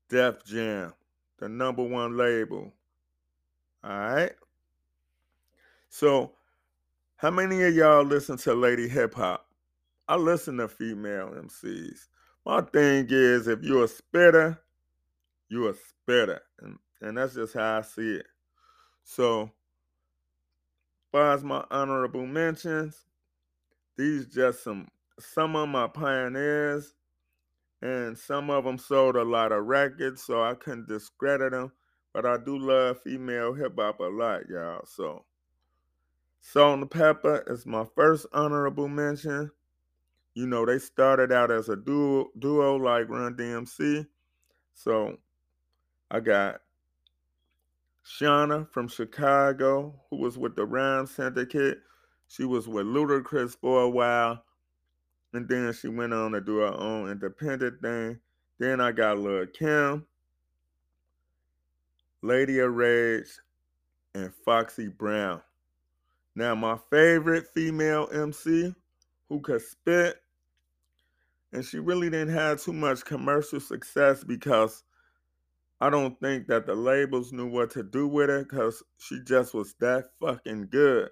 Def 0.08 0.44
Jam, 0.44 0.92
the 1.38 1.48
number 1.48 1.82
one 1.82 2.16
label. 2.16 2.72
All 3.82 3.98
right. 3.98 4.32
So, 5.88 6.32
how 7.16 7.30
many 7.30 7.62
of 7.62 7.74
y'all 7.74 8.04
listen 8.04 8.36
to 8.38 8.54
Lady 8.54 8.88
Hip 8.88 9.14
Hop? 9.14 9.46
I 10.08 10.16
listen 10.16 10.58
to 10.58 10.68
female 10.68 11.30
MCs. 11.30 12.08
My 12.44 12.60
thing 12.60 13.06
is, 13.10 13.48
if 13.48 13.62
you're 13.62 13.84
a 13.84 13.88
spitter, 13.88 14.60
you're 15.48 15.70
a 15.70 15.74
spitter. 15.74 16.42
And, 16.60 16.78
and 17.00 17.16
that's 17.18 17.34
just 17.34 17.54
how 17.54 17.78
I 17.78 17.82
see 17.82 18.16
it. 18.16 18.26
So, 19.02 19.42
as 19.42 19.50
far 21.12 21.32
as 21.32 21.42
my 21.44 21.64
honorable 21.70 22.26
mentions, 22.26 23.06
these 23.96 24.26
just 24.26 24.62
some 24.62 24.88
some 25.18 25.56
of 25.56 25.68
my 25.68 25.86
pioneers 25.86 26.94
and 27.82 28.16
some 28.16 28.50
of 28.50 28.64
them 28.64 28.78
sold 28.78 29.16
a 29.16 29.22
lot 29.22 29.52
of 29.52 29.64
records, 29.66 30.22
so 30.22 30.42
I 30.42 30.54
couldn't 30.54 30.88
discredit 30.88 31.52
them. 31.52 31.72
But 32.12 32.24
I 32.24 32.38
do 32.38 32.58
love 32.58 33.02
female 33.02 33.52
hip 33.52 33.74
hop 33.78 34.00
a 34.00 34.04
lot, 34.04 34.48
y'all. 34.48 34.86
So, 34.86 35.24
Salt-N-Pepa 36.40 37.50
is 37.50 37.66
my 37.66 37.84
first 37.94 38.26
honorable 38.32 38.88
mention. 38.88 39.50
You 40.34 40.46
know, 40.46 40.64
they 40.64 40.78
started 40.78 41.32
out 41.32 41.50
as 41.50 41.68
a 41.68 41.76
duo, 41.76 42.30
duo 42.38 42.76
like 42.76 43.08
Run 43.08 43.34
DMC. 43.34 44.06
So, 44.72 45.18
I 46.10 46.20
got 46.20 46.60
Shawnna 48.06 48.70
from 48.70 48.88
Chicago, 48.88 50.00
who 50.08 50.16
was 50.16 50.38
with 50.38 50.56
the 50.56 50.64
Rhyme 50.64 51.06
Syndicate. 51.06 51.78
She 52.28 52.44
was 52.44 52.66
with 52.66 52.86
Ludacris 52.86 53.56
for 53.60 53.82
a 53.82 53.90
while. 53.90 54.42
And 55.36 55.46
then 55.46 55.70
she 55.74 55.88
went 55.88 56.14
on 56.14 56.32
to 56.32 56.40
do 56.40 56.60
her 56.60 56.72
own 56.72 57.10
independent 57.10 57.82
thing. 57.82 58.18
Then 58.58 58.80
I 58.80 58.90
got 58.90 59.18
Lil 59.18 59.44
Kim, 59.48 60.06
Lady 62.22 62.58
of 62.60 62.72
Rage, 62.72 63.28
and 64.14 64.32
Foxy 64.46 64.88
Brown. 64.88 65.42
Now, 66.34 66.54
my 66.54 66.78
favorite 66.90 67.48
female 67.52 68.08
MC 68.10 68.74
who 69.28 69.40
could 69.40 69.60
spit, 69.60 70.22
and 71.52 71.62
she 71.62 71.80
really 71.80 72.08
didn't 72.08 72.34
have 72.34 72.62
too 72.62 72.72
much 72.72 73.04
commercial 73.04 73.60
success 73.60 74.24
because 74.24 74.84
I 75.82 75.90
don't 75.90 76.18
think 76.18 76.46
that 76.46 76.64
the 76.64 76.74
labels 76.74 77.30
knew 77.30 77.46
what 77.46 77.72
to 77.72 77.82
do 77.82 78.08
with 78.08 78.30
her 78.30 78.42
because 78.42 78.82
she 78.96 79.20
just 79.22 79.52
was 79.52 79.74
that 79.80 80.06
fucking 80.18 80.68
good. 80.70 81.10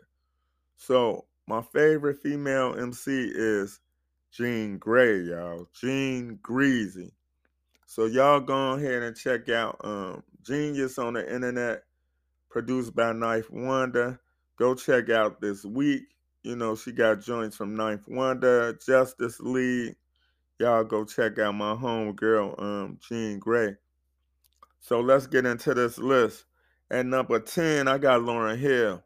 So, 0.79 1.27
my 1.47 1.61
favorite 1.61 2.23
female 2.23 2.75
MC 2.79 3.31
is 3.35 3.81
Jean 4.35 4.81
Grae, 4.81 5.29
y'all. 5.29 5.69
Jean 5.81 6.41
Greasy. 6.43 7.13
So 7.87 8.07
y'all 8.07 8.41
go 8.41 8.73
ahead 8.73 9.05
and 9.05 9.17
check 9.17 9.49
out 9.49 9.81
um, 9.85 10.25
Jeanius 10.43 10.99
on 10.99 11.15
the 11.15 11.33
internet, 11.33 11.85
produced 12.51 12.97
by 12.97 13.13
9th 13.13 13.49
Wonder. 13.51 14.19
Go 14.57 14.75
check 14.75 15.09
out 15.09 15.41
this 15.41 15.65
week. 15.65 16.03
You 16.43 16.57
know, 16.57 16.75
she 16.75 16.91
got 16.91 17.21
joints 17.21 17.57
from 17.57 17.77
9th 17.77 18.09
Wonder, 18.09 18.73
Justice 18.85 19.39
League. 19.39 19.95
Y'all 20.59 20.83
go 20.83 21.05
check 21.05 21.39
out 21.39 21.55
my 21.55 21.77
home 21.77 22.13
girl, 22.15 22.57
um, 22.59 22.99
Jean 23.09 23.39
Grae. 23.39 23.77
So 24.81 24.99
let's 24.99 25.29
get 25.29 25.47
into 25.47 25.75
this 25.75 25.97
list. 25.97 26.45
At 26.91 27.07
number 27.07 27.39
10, 27.39 27.87
I 27.87 27.99
got 27.99 28.21
Lauryn 28.21 28.59
Hill. 28.59 29.01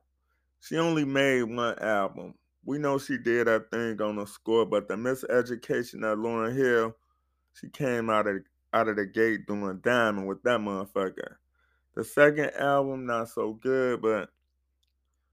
She 0.60 0.78
only 0.78 1.04
made 1.04 1.42
one 1.42 1.78
album. 1.80 2.34
We 2.68 2.76
know 2.76 2.98
she 2.98 3.16
did 3.16 3.46
that 3.46 3.70
thing 3.70 3.98
on 4.02 4.16
the 4.16 4.26
score, 4.26 4.66
but 4.66 4.88
the 4.88 4.94
miseducation 4.94 6.04
of 6.04 6.18
Lauryn 6.18 6.54
Hill, 6.54 6.94
she 7.54 7.70
came 7.70 8.10
out 8.10 8.26
of 8.26 8.42
out 8.74 8.88
of 8.88 8.96
the 8.96 9.06
gate 9.06 9.46
doing 9.46 9.80
diamond 9.82 10.26
with 10.26 10.42
that 10.42 10.60
motherfucker. 10.60 11.36
The 11.94 12.04
second 12.04 12.50
album, 12.58 13.06
not 13.06 13.30
so 13.30 13.54
good, 13.54 14.02
but 14.02 14.28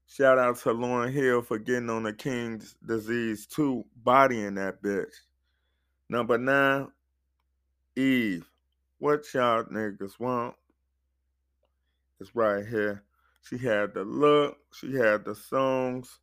shout 0.06 0.38
out 0.38 0.56
to 0.60 0.70
Lauryn 0.70 1.12
Hill 1.12 1.42
for 1.42 1.58
getting 1.58 1.90
on 1.90 2.04
the 2.04 2.14
King's 2.14 2.74
Disease 2.86 3.46
2, 3.48 3.84
bodying 4.02 4.54
that 4.54 4.82
bitch. 4.82 5.12
Number 6.08 6.38
nine, 6.38 6.88
Eve. 7.96 8.50
What 8.98 9.26
y'all 9.34 9.64
niggas 9.64 10.18
want? 10.18 10.54
It's 12.18 12.34
right 12.34 12.66
here. 12.66 13.02
She 13.42 13.58
had 13.58 13.92
the 13.92 14.04
look, 14.04 14.56
she 14.72 14.94
had 14.94 15.26
the 15.26 15.34
songs, 15.34 16.18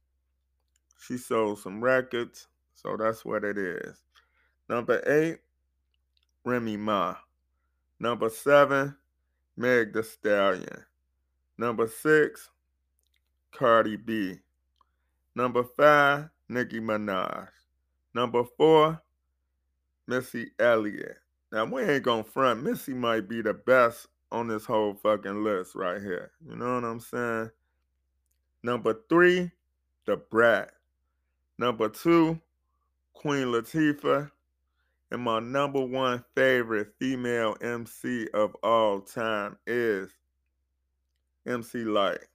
she 1.06 1.18
sold 1.18 1.60
some 1.60 1.84
records, 1.84 2.48
so 2.74 2.96
that's 2.98 3.26
what 3.26 3.44
it 3.44 3.58
is. 3.58 4.04
Number 4.70 5.02
eight, 5.06 5.40
Remy 6.46 6.78
Ma. 6.78 7.16
Number 8.00 8.30
seven, 8.30 8.96
Meg 9.58 9.94
the 9.94 10.04
Stallion. 10.04 10.84
Number 11.58 11.88
six, 11.88 12.50
Cardi 13.52 13.98
B. 13.98 14.40
Number 15.36 15.64
five, 15.64 16.30
Nicki 16.50 16.80
Minaj. 16.80 17.48
Number 18.14 18.44
four, 18.58 19.02
Missy 20.08 20.52
Elliott. 20.60 21.18
Now 21.52 21.66
we 21.66 21.84
ain't 21.84 22.04
gonna 22.04 22.24
front. 22.24 22.64
Missy 22.64 22.94
might 22.94 23.28
be 23.28 23.42
the 23.42 23.54
best 23.54 24.08
on 24.32 24.48
this 24.48 24.66
whole 24.66 24.96
fucking 24.96 25.44
list 25.44 25.76
right 25.76 26.02
here. 26.02 26.32
You 26.48 26.56
know 26.56 26.76
what 26.76 26.84
I'm 26.84 27.00
saying? 27.00 27.52
Number 28.64 28.98
three, 29.10 29.52
Da 30.06 30.16
Brat. 30.16 30.72
Number 31.58 31.90
two, 31.90 32.40
Queen 33.14 33.48
Latifah. 33.48 34.30
And 35.12 35.22
my 35.22 35.40
number 35.40 35.80
one 35.80 36.24
favorite 36.36 36.94
female 37.00 37.56
MC 37.62 38.28
of 38.34 38.56
all 38.64 39.00
time 39.00 39.58
is 39.68 40.10
MC 41.46 41.84
Lyte. 41.84 42.26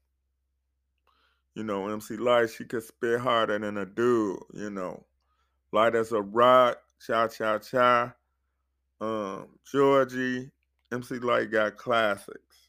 You 1.55 1.65
know, 1.65 1.89
MC 1.89 2.17
Lyte, 2.17 2.51
she 2.51 2.65
could 2.65 2.85
spit 2.85 3.19
harder 3.19 3.59
than 3.59 3.79
a 3.79 3.85
dude, 3.85 4.39
you 4.55 4.71
know. 4.71 5.05
Lyte 5.73 5.97
as 5.97 6.13
a 6.13 6.23
rock, 6.23 6.79
cha 7.05 7.27
cha 7.27 7.59
cha. 7.59 8.15
Um, 9.01 9.49
Georgie, 9.71 10.51
MC 10.93 11.19
Lyte 11.19 11.51
got 11.51 11.77
classics. 11.77 12.69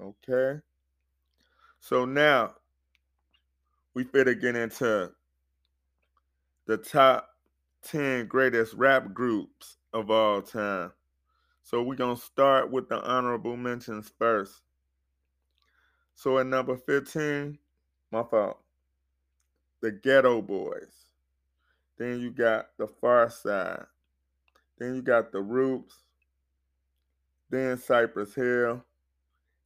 Okay. 0.00 0.60
So 1.80 2.04
now 2.04 2.54
we 3.94 4.04
better 4.04 4.34
get 4.34 4.54
into 4.54 5.10
the 6.66 6.76
top 6.76 7.28
10 7.84 8.26
greatest 8.26 8.74
rap 8.74 9.12
groups 9.12 9.78
of 9.92 10.10
all 10.10 10.42
time. 10.42 10.92
So 11.62 11.82
we're 11.82 11.96
going 11.96 12.16
to 12.16 12.22
start 12.22 12.70
with 12.70 12.88
the 12.88 13.00
honorable 13.02 13.56
mentions 13.56 14.12
first. 14.18 14.62
So 16.14 16.38
at 16.38 16.46
number 16.46 16.76
15, 16.76 17.58
my 18.10 18.22
fault, 18.22 18.58
the 19.80 19.92
Geto 19.92 20.46
Boys. 20.46 21.06
Then 21.98 22.20
you 22.20 22.30
got 22.30 22.66
the 22.78 22.86
Pharcyde. 22.86 23.86
Then 24.78 24.94
you 24.96 25.02
got 25.02 25.32
the 25.32 25.40
Roots. 25.40 25.94
Then 27.50 27.78
Cypress 27.78 28.34
Hill 28.34 28.84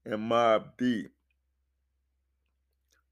and 0.05 0.31
Mobb 0.31 0.77
Deep. 0.77 1.16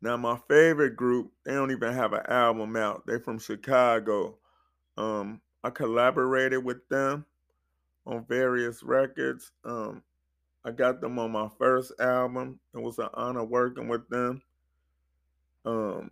Now 0.05 0.19
my 0.19 0.37
favorite 0.49 0.97
group, 0.97 1.33
they 1.47 1.55
don't 1.55 1.71
even 1.71 1.95
have 1.95 2.13
an 2.13 2.27
album 2.29 2.77
out. 2.77 3.07
They're 3.07 3.21
from 3.21 3.39
Chicago. 3.39 4.37
Um, 4.99 5.41
I 5.65 5.71
collaborated 5.71 6.63
with 6.63 6.87
them 6.91 7.25
on 8.07 8.27
various 8.29 8.83
records. 8.83 9.51
Um, 9.65 10.03
I 10.63 10.73
got 10.73 11.01
them 11.01 11.19
on 11.19 11.33
my 11.33 11.49
first 11.59 11.93
album. 11.99 12.61
It 12.75 12.83
was 12.83 12.99
an 12.99 13.09
honor 13.15 13.45
working 13.45 13.89
with 13.89 14.07
them. 14.11 14.43
Um, 15.65 16.11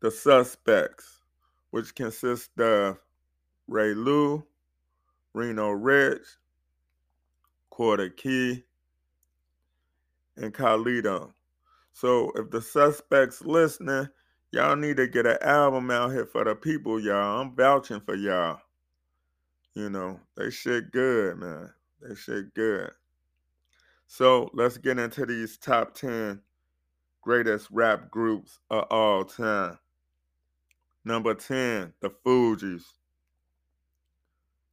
the 0.00 0.10
Suspects, 0.10 1.18
which 1.70 1.94
consist 1.94 2.58
of 2.58 2.96
Ray 3.66 3.92
Lou, 3.92 4.42
Reno 5.34 5.68
Rich, 5.72 6.24
Quarter 7.68 8.08
Key, 8.08 8.64
and 10.38 10.54
Carlito. 10.54 11.30
So 11.98 12.30
if 12.36 12.48
the 12.50 12.62
suspects 12.62 13.44
listening, 13.44 14.08
y'all 14.52 14.76
need 14.76 14.98
to 14.98 15.08
get 15.08 15.26
an 15.26 15.38
album 15.42 15.90
out 15.90 16.12
here 16.12 16.26
for 16.26 16.44
the 16.44 16.54
people, 16.54 17.00
y'all. 17.00 17.40
I'm 17.40 17.56
vouching 17.56 17.98
for 17.98 18.14
y'all. 18.14 18.60
You 19.74 19.90
know, 19.90 20.20
they 20.36 20.50
shit 20.50 20.92
good, 20.92 21.38
man. 21.38 21.72
They 22.00 22.14
shit 22.14 22.54
good. 22.54 22.92
So 24.06 24.48
let's 24.54 24.78
get 24.78 25.00
into 25.00 25.26
these 25.26 25.58
top 25.58 25.92
10 25.94 26.40
greatest 27.20 27.66
rap 27.72 28.12
groups 28.12 28.60
of 28.70 28.84
all 28.92 29.24
time. 29.24 29.76
Number 31.04 31.34
10, 31.34 31.94
the 32.00 32.10
Fugees. 32.24 32.84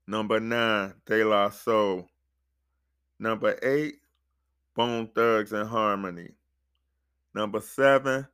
Number 0.05 0.39
9, 0.39 0.93
De 1.07 1.23
La 1.23 1.49
Soul. 1.49 2.07
Number 3.17 3.57
8, 3.63 3.95
Bone 4.75 5.09
Thugs 5.15 5.53
and 5.53 5.67
Harmony. 5.67 6.29
Number 7.35 7.59
7, 7.59 8.25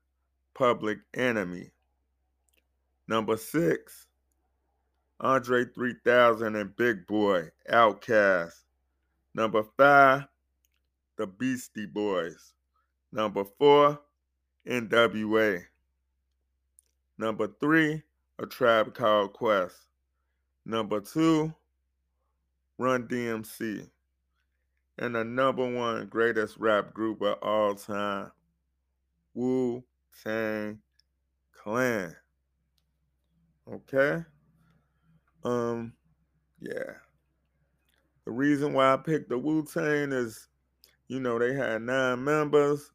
Public 0.53 0.99
Enemy. 1.15 1.71
Number 3.07 3.35
6, 3.35 4.05
Andre 5.19 5.65
3000 5.65 6.55
and 6.55 6.75
Big 6.75 7.07
Boi, 7.07 7.49
Outkast. 7.71 8.53
Number 9.33 9.63
5, 9.75 10.21
The 11.17 11.25
Beastie 11.25 11.87
Boys. 11.87 12.53
Number 13.11 13.43
4, 13.57 13.99
NWA. 14.67 15.63
Number 17.17 17.47
3, 17.59 18.03
A 18.37 18.45
Tribe 18.45 18.93
Called 18.93 19.33
Quest. 19.33 19.77
Number 20.63 21.01
2, 21.01 21.51
Run 22.77 23.07
DMC. 23.07 23.89
And 24.99 25.15
the 25.15 25.23
number 25.23 25.67
one 25.67 26.05
greatest 26.05 26.57
rap 26.57 26.93
group 26.93 27.23
of 27.23 27.39
all 27.41 27.73
time, 27.73 28.31
Wu 29.33 29.83
Tang 30.23 30.79
Clan. 31.53 32.15
Okay? 33.71 34.23
Um, 35.43 35.93
yeah. 36.59 36.93
The 38.25 38.31
reason 38.31 38.73
why 38.73 38.93
I 38.93 38.97
picked 38.97 39.29
the 39.29 39.37
Wu 39.37 39.65
Tang 39.65 40.11
is, 40.11 40.47
you 41.07 41.19
know, 41.19 41.39
they 41.39 41.53
had 41.53 41.81
nine 41.81 42.23
members, 42.23 42.91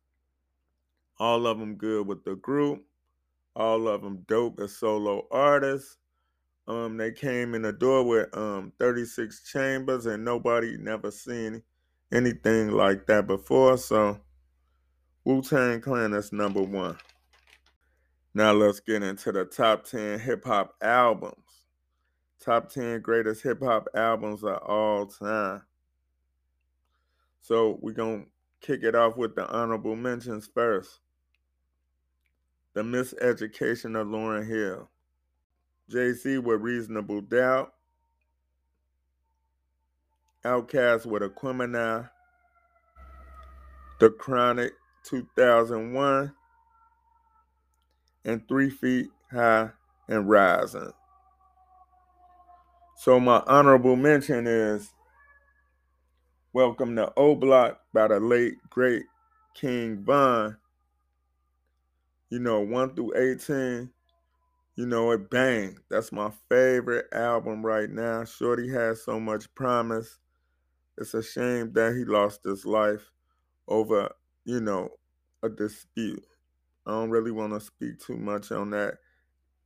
all 1.18 1.46
of 1.46 1.58
them 1.58 1.74
good 1.76 2.06
with 2.06 2.24
the 2.24 2.36
group, 2.36 2.84
all 3.54 3.88
of 3.88 4.02
them 4.02 4.24
dope 4.28 4.60
as 4.60 4.76
solo 4.76 5.26
artists. 5.30 5.96
Um, 6.68 6.96
they 6.96 7.12
came 7.12 7.54
in 7.54 7.62
the 7.62 7.72
door 7.72 8.04
with 8.04 8.36
um 8.36 8.72
36 8.78 9.44
chambers, 9.44 10.06
and 10.06 10.24
nobody 10.24 10.76
never 10.76 11.10
seen 11.10 11.62
anything 12.12 12.70
like 12.70 13.06
that 13.06 13.26
before. 13.26 13.78
So 13.78 14.20
Wu 15.26 15.42
Tang 15.42 15.80
Clan 15.80 16.14
is 16.14 16.32
number 16.32 16.62
one. 16.62 16.96
Now 18.32 18.52
let's 18.52 18.78
get 18.78 19.02
into 19.02 19.32
the 19.32 19.44
top 19.44 19.84
10 19.84 20.20
hip 20.20 20.44
hop 20.44 20.76
albums. 20.80 21.64
Top 22.38 22.70
10 22.70 23.00
greatest 23.00 23.42
hip 23.42 23.60
hop 23.60 23.88
albums 23.92 24.44
of 24.44 24.58
all 24.58 25.06
time. 25.06 25.62
So 27.40 27.76
we're 27.82 27.90
going 27.90 28.26
to 28.26 28.28
kick 28.64 28.84
it 28.84 28.94
off 28.94 29.16
with 29.16 29.34
the 29.34 29.48
honorable 29.52 29.96
mentions 29.96 30.46
first. 30.46 31.00
The 32.74 32.82
Miseducation 32.82 34.00
of 34.00 34.06
Lauryn 34.06 34.46
Hill. 34.46 34.88
Jay-Z 35.90 36.38
with 36.38 36.60
Reasonable 36.60 37.22
Doubt. 37.22 37.72
Outkast 40.44 41.04
with 41.04 41.22
Aquemini. 41.22 42.08
The 43.98 44.10
Chronic 44.10 44.74
2001. 45.08 46.32
And 48.24 48.48
Three 48.48 48.70
Feet 48.70 49.08
High 49.30 49.70
and 50.08 50.28
Rising. 50.28 50.92
So 52.96 53.20
my 53.20 53.42
honorable 53.46 53.96
mention 53.96 54.46
is 54.46 54.92
Welcome 56.52 56.96
to 56.96 57.12
O 57.16 57.34
Block 57.34 57.80
by 57.92 58.08
the 58.08 58.18
late 58.18 58.54
great 58.70 59.04
King 59.54 60.02
Von. 60.04 60.56
You 62.30 62.40
know, 62.40 62.60
1 62.60 62.94
through 62.94 63.12
18 63.16 63.90
you 64.76 64.84
know, 64.84 65.10
it 65.12 65.30
bang. 65.30 65.78
That's 65.88 66.12
my 66.12 66.30
favorite 66.50 67.06
album 67.12 67.64
right 67.64 67.88
now. 67.88 68.24
Shorty 68.24 68.68
has 68.68 69.02
so 69.02 69.18
much 69.18 69.52
promise. 69.54 70.18
it's 70.98 71.14
a 71.14 71.22
shame 71.22 71.72
that 71.72 71.94
he 71.94 72.04
lost 72.04 72.44
his 72.44 72.66
life 72.66 73.10
over, 73.66 74.10
you 74.46 74.60
know, 74.60 74.88
a 75.42 75.48
dispute. 75.48 76.24
I 76.86 76.92
don't 76.92 77.10
really 77.10 77.32
want 77.32 77.52
to 77.52 77.60
speak 77.60 78.00
too 78.00 78.16
much 78.16 78.52
on 78.52 78.70
that, 78.70 78.98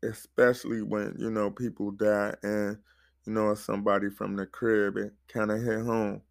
especially 0.03 0.83
when, 0.83 1.15
you 1.19 1.31
know, 1.31 1.51
people 1.51 1.91
die 1.91 2.35
and, 2.43 2.79
you 3.27 3.33
know, 3.33 3.55
somebody 3.55 4.09
from 4.09 4.37
the 4.37 4.47
crib, 4.47 4.97
it 4.97 5.13
kind 5.29 5.51
of 5.51 5.63
hit 5.63 5.85
home. 5.85 6.23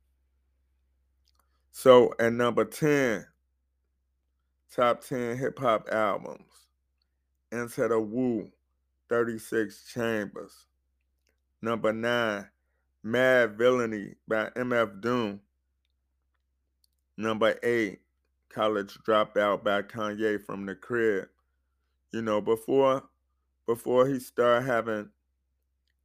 So 1.71 2.11
at 2.19 2.33
number 2.33 2.65
10, 2.65 3.23
top 4.75 5.03
10 5.05 5.37
hip 5.37 5.59
hop 5.59 5.87
albums. 5.91 6.41
Enter 7.51 7.87
the 7.87 7.99
Wu, 7.99 8.49
36 9.09 9.91
Chambers. 9.93 10.65
Number 11.61 11.93
9, 11.93 12.47
Madvillainy 13.05 14.15
by 14.27 14.49
MF 14.55 15.01
Doom. 15.01 15.39
Number 17.15 17.55
8, 17.61 17.99
College 18.49 18.97
Dropout 19.07 19.63
by 19.63 19.81
Kanye 19.81 20.43
from 20.43 20.65
the 20.65 20.75
crib. 20.75 21.27
You 22.11 22.21
know, 22.21 22.41
before 22.41 23.03
before 23.65 24.07
he 24.07 24.19
started 24.19 24.65
having 24.65 25.09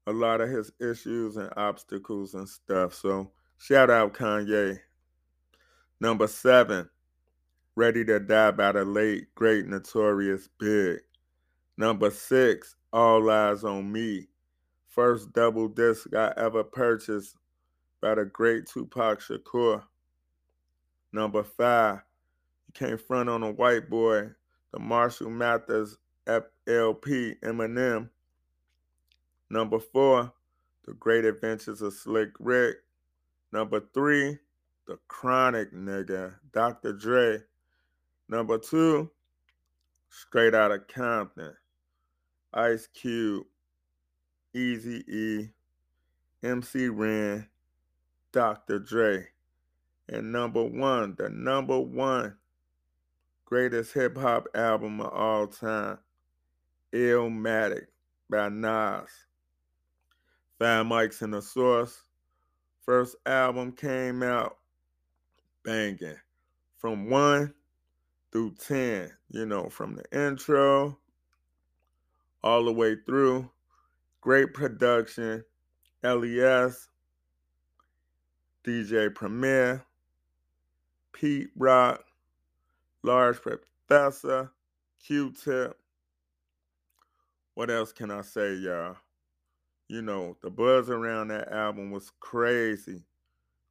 a 0.06 0.12
lot 0.12 0.40
of 0.40 0.50
his 0.50 0.70
issues 0.80 1.36
and 1.36 1.50
obstacles 1.56 2.34
and 2.34 2.48
stuff. 2.48 2.94
So 2.94 3.30
shout 3.56 3.90
out 3.90 4.12
Kanye. 4.12 4.78
Number 6.00 6.26
seven, 6.26 6.90
Ready 7.76 8.04
to 8.04 8.20
Die 8.20 8.50
by 8.52 8.70
the 8.70 8.84
late, 8.84 9.34
great, 9.34 9.66
notorious 9.66 10.48
Big. 10.60 11.00
Number 11.76 12.08
six, 12.08 12.76
All 12.92 13.22
Eyez 13.22 13.64
on 13.64 13.90
Me. 13.90 14.28
First 14.86 15.32
double 15.32 15.66
disc 15.66 16.14
I 16.14 16.32
ever 16.36 16.62
purchased 16.62 17.36
by 18.00 18.14
the 18.14 18.26
great 18.26 18.66
Tupac 18.66 19.18
Shakur. 19.18 19.82
Number 21.12 21.42
five, 21.42 22.02
Can't 22.74 23.00
Front 23.00 23.28
on 23.28 23.44
a 23.44 23.52
White 23.52 23.88
Boy, 23.88 24.30
the 24.72 24.80
Marshall 24.80 25.30
Mathers 25.30 25.96
LP 26.26 27.36
Eminem. 27.44 28.10
Number 29.48 29.78
four, 29.78 30.32
The 30.84 30.94
Great 30.94 31.24
Adventures 31.24 31.82
of 31.82 31.92
Slick 31.92 32.30
Rick. 32.40 32.78
Number 33.52 33.80
three, 33.94 34.38
The 34.88 34.98
Chronic 35.06 35.72
Nigga, 35.72 36.34
Dr. 36.52 36.92
Dre. 36.94 37.38
Number 38.28 38.58
two, 38.58 39.08
Straight 40.10 40.54
Outta 40.54 40.80
Compton, 40.80 41.54
Ice 42.52 42.88
Cube, 42.88 43.46
Easy 44.52 45.04
E, 45.06 45.48
MC 46.42 46.88
Ren, 46.88 47.48
Dr. 48.32 48.80
Dre. 48.80 49.28
And 50.08 50.32
number 50.32 50.64
one, 50.64 51.14
the 51.16 51.28
number 51.28 51.78
one 51.78 52.36
greatest 53.44 53.92
hip 53.92 54.16
hop 54.16 54.46
album 54.54 55.00
of 55.00 55.12
all 55.12 55.46
time, 55.46 55.98
Illmatic 56.92 57.86
by 58.30 58.48
Nas. 58.48 59.08
Five 60.58 60.86
Mics 60.86 61.20
and 61.22 61.34
the 61.34 61.42
Source. 61.42 62.04
First 62.86 63.16
album 63.26 63.72
came 63.72 64.22
out 64.22 64.58
banging 65.64 66.16
from 66.78 67.10
one 67.10 67.52
through 68.30 68.54
10, 68.54 69.10
you 69.30 69.46
know, 69.46 69.68
from 69.68 69.96
the 69.96 70.04
intro 70.26 70.98
all 72.42 72.64
the 72.64 72.72
way 72.72 72.96
through. 73.06 73.50
Great 74.20 74.54
production. 74.54 75.44
LES, 76.02 76.88
DJ 78.62 79.14
Premier, 79.14 79.82
Pete 81.14 81.48
Rock, 81.56 82.04
Large 83.04 83.42
Professor, 83.42 84.50
Q 84.98 85.30
Tip. 85.32 85.78
What 87.52 87.70
else 87.70 87.92
can 87.92 88.10
I 88.10 88.22
say, 88.22 88.54
y'all? 88.54 88.96
You 89.88 90.00
know, 90.00 90.38
the 90.40 90.48
buzz 90.48 90.88
around 90.88 91.28
that 91.28 91.52
album 91.52 91.90
was 91.90 92.10
crazy. 92.18 93.02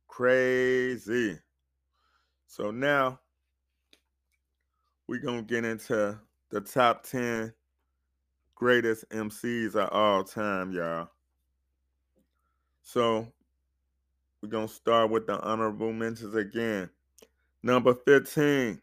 Crazy. 0.08 1.40
So 2.46 2.70
now 2.70 3.20
we're 5.08 5.20
going 5.20 5.44
to 5.44 5.52
get 5.52 5.66
into 5.66 6.16
the 6.52 6.62
top 6.62 7.04
10 7.04 7.52
greatest 8.54 9.10
MCs 9.10 9.74
of 9.74 9.90
all 9.90 10.24
time, 10.24 10.72
y'all. 10.72 11.10
So 12.84 13.28
we're 14.44 14.50
going 14.50 14.68
to 14.68 14.74
start 14.74 15.10
with 15.10 15.26
the 15.26 15.42
honorable 15.42 15.92
mentions 15.92 16.36
again. 16.36 16.88
Number 17.64 17.96
15, 17.96 18.80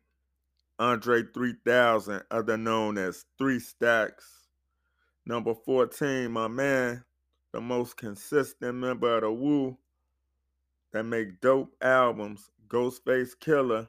Andre 0.81 1.25
3000, 1.35 2.23
other 2.31 2.57
known 2.57 2.97
as 2.97 3.27
Three 3.37 3.61
Stacks. 3.61 4.47
Number 5.27 5.55
14, 5.55 6.33
my 6.33 6.49
man, 6.49 7.05
the 7.53 7.61
most 7.61 7.99
consistent 7.99 8.77
member 8.77 9.16
of 9.16 9.21
the 9.21 9.31
Wu 9.31 9.77
that 10.93 11.05
make 11.05 11.43
dope 11.43 11.75
albums, 11.83 12.51
Ghostface 12.69 13.37
Killah. 13.38 13.88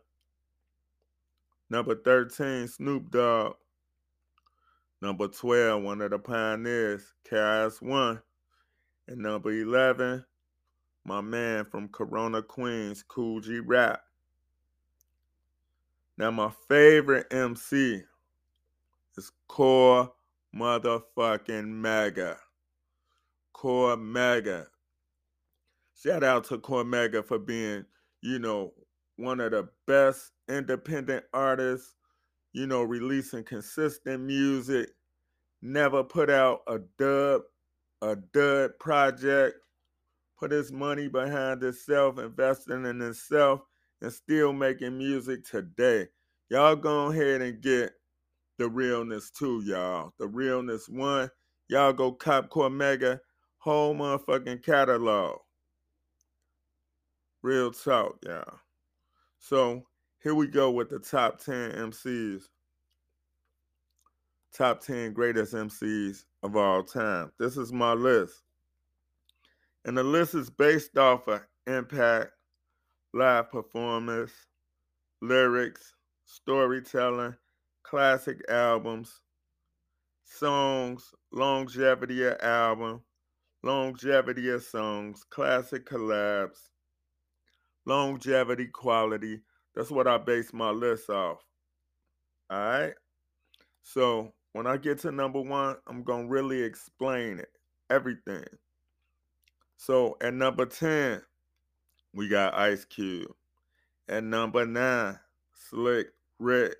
Number 1.69 1.95
13, 1.95 2.67
Snoop 2.67 3.09
Dogg. 3.09 3.53
Number 5.01 5.29
12, 5.29 5.81
one 5.81 6.01
of 6.01 6.11
the 6.11 6.19
pioneers, 6.19 7.13
KRS-One. 7.23 8.21
And 9.07 9.17
number 9.19 9.53
11, 9.53 10.25
my 11.05 11.21
man 11.21 11.63
from 11.63 11.87
Corona, 11.87 12.41
Queens, 12.41 13.01
Kool 13.07 13.39
G 13.39 13.61
Rap. 13.61 14.01
Now, 16.21 16.29
my 16.29 16.51
favorite 16.69 17.33
MC 17.33 18.03
is 19.17 19.31
Core 19.47 20.13
Motherfucking 20.55 21.65
Mega. 21.65 22.37
Cormega. 23.55 24.67
Shout 25.99 26.23
out 26.23 26.43
to 26.43 26.59
Cormega 26.59 27.25
for 27.25 27.39
being, 27.39 27.85
you 28.21 28.37
know, 28.37 28.71
one 29.15 29.39
of 29.39 29.49
the 29.49 29.67
best 29.87 30.33
independent 30.47 31.25
artists, 31.33 31.95
you 32.53 32.67
know, 32.67 32.83
releasing 32.83 33.43
consistent 33.43 34.21
music, 34.21 34.91
never 35.63 36.03
put 36.03 36.29
out 36.29 36.61
a 36.67 36.77
dub, 36.99 37.41
a 38.03 38.15
dud 38.15 38.77
project, 38.79 39.55
put 40.37 40.51
his 40.51 40.71
money 40.71 41.07
behind 41.07 41.63
himself, 41.63 42.19
investing 42.19 42.85
in 42.85 42.99
himself, 42.99 43.61
and 44.01 44.11
still 44.11 44.53
making 44.53 44.97
music 44.97 45.45
today. 45.45 46.07
Y'all 46.49 46.75
go 46.75 47.11
ahead 47.11 47.41
and 47.41 47.61
get 47.61 47.91
the 48.57 48.69
realness 48.69 49.29
too, 49.29 49.61
y'all. 49.65 50.13
The 50.19 50.27
realness 50.27 50.87
one. 50.89 51.29
Y'all 51.67 51.93
go 51.93 52.11
cop 52.11 52.49
Cormega 52.49 53.19
whole 53.61 53.93
motherfucking 53.93 54.63
catalog. 54.63 55.37
Real 57.43 57.71
talk, 57.71 58.17
y'all. 58.23 58.59
So 59.37 59.83
here 60.21 60.33
we 60.33 60.47
go 60.47 60.71
with 60.71 60.89
the 60.89 60.97
top 60.97 61.39
10 61.39 61.71
MCs. 61.71 62.43
Top 64.51 64.81
10 64.81 65.13
greatest 65.13 65.53
MCs 65.53 66.25
of 66.41 66.55
all 66.55 66.83
time. 66.83 67.31
This 67.39 67.55
is 67.55 67.71
my 67.71 67.93
list. 67.93 68.41
And 69.85 69.95
the 69.95 70.03
list 70.03 70.33
is 70.33 70.49
based 70.49 70.97
off 70.97 71.27
of 71.27 71.41
impact, 71.67 72.31
live 73.13 73.51
performance, 73.51 74.31
lyrics, 75.21 75.93
storytelling, 76.25 77.35
classic 77.83 78.41
albums, 78.49 79.21
songs, 80.23 81.13
longevity 81.31 82.25
of 82.25 82.37
album, 82.41 83.01
longevity 83.63 84.49
of 84.49 84.63
songs, 84.63 85.23
classic 85.29 85.85
collabs, 85.85 86.69
longevity 87.85 88.67
quality. 88.67 89.41
That's 89.75 89.91
what 89.91 90.07
I 90.07 90.17
base 90.17 90.53
my 90.53 90.69
list 90.69 91.09
off. 91.09 91.39
All 92.49 92.59
right. 92.59 92.93
So 93.83 94.33
when 94.53 94.67
I 94.67 94.77
get 94.77 94.99
to 94.99 95.11
number 95.11 95.41
one, 95.41 95.77
I'm 95.87 96.03
going 96.03 96.27
to 96.27 96.31
really 96.31 96.61
explain 96.61 97.39
it, 97.39 97.49
everything. 97.89 98.45
So 99.77 100.17
at 100.21 100.33
number 100.33 100.65
10, 100.65 101.21
we 102.13 102.27
got 102.27 102.53
Ice 102.53 102.85
Cube. 102.85 103.33
At 104.07 104.23
number 104.23 104.65
nine, 104.65 105.19
Slick 105.53 106.07
Rick. 106.39 106.75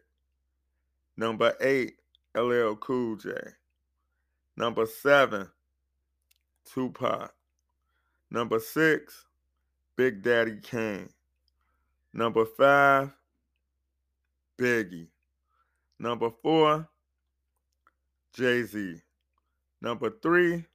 Number 1.17 1.53
eight, 1.61 1.95
LL 2.35 2.75
Cool 2.75 3.15
J. 3.15 3.31
Number 4.57 4.85
seven, 4.85 5.47
Tupac. 6.65 7.33
Number 8.29 8.59
six, 8.59 9.25
Big 9.95 10.21
Daddy 10.21 10.57
Kane. 10.61 11.09
Number 12.13 12.45
five, 12.45 13.11
Biggie. 14.57 15.07
Number 15.99 16.31
four, 16.41 16.89
Jay 18.33 18.63
Z. 18.63 19.01
Number 19.81 20.11
three, 20.21 20.65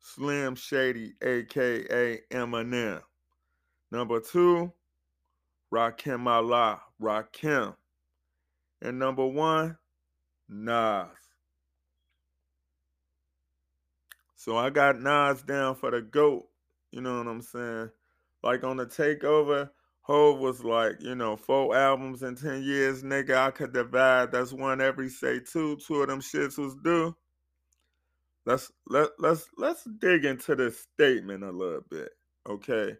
Slim 0.00 0.54
Shady, 0.54 1.14
aka 1.22 2.20
Eminem. 2.30 3.02
Number 3.90 4.20
two, 4.20 4.72
Rakim 5.72 6.26
Allah, 6.26 6.80
Rakim. 7.00 7.74
And 8.82 8.98
number 8.98 9.26
one, 9.26 9.76
Nas. 10.48 11.08
So 14.36 14.56
I 14.56 14.70
got 14.70 15.00
Nas 15.00 15.42
down 15.42 15.74
for 15.74 15.90
the 15.90 16.02
GOAT. 16.02 16.46
You 16.92 17.00
know 17.00 17.18
what 17.18 17.26
I'm 17.26 17.42
saying? 17.42 17.90
Like 18.42 18.64
on 18.64 18.76
the 18.76 18.86
takeover, 18.86 19.70
Hove 20.02 20.38
was 20.38 20.62
like, 20.62 21.02
you 21.02 21.16
know, 21.16 21.36
four 21.36 21.76
albums 21.76 22.22
in 22.22 22.36
10 22.36 22.62
years, 22.62 23.02
nigga, 23.02 23.36
I 23.36 23.50
could 23.50 23.72
divide. 23.72 24.30
That's 24.30 24.52
one 24.52 24.80
every 24.80 25.08
say 25.08 25.40
two. 25.40 25.76
Two 25.76 26.02
of 26.02 26.08
them 26.08 26.20
shits 26.20 26.58
was 26.58 26.76
due. 26.76 27.16
Let's 28.44 28.70
let 28.86 29.08
let's 29.18 29.48
let's 29.58 29.82
dig 29.98 30.24
into 30.24 30.54
this 30.54 30.86
statement 30.94 31.42
a 31.42 31.50
little 31.50 31.82
bit. 31.90 32.10
Okay. 32.48 32.96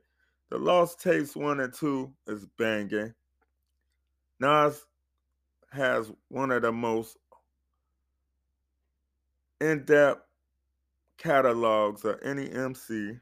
The 0.51 0.59
Lost 0.59 1.01
Tapes 1.01 1.35
one 1.35 1.61
and 1.61 1.73
two 1.73 2.13
is 2.27 2.47
banging. 2.59 3.15
Nas 4.39 4.85
has 5.73 6.13
one 6.29 6.51
of 6.51 6.63
the 6.63 6.73
most 6.73 7.17
in-depth 9.61 10.23
catalogs 11.19 12.05
of 12.05 12.19
any 12.23 12.51
MC. 12.51 13.19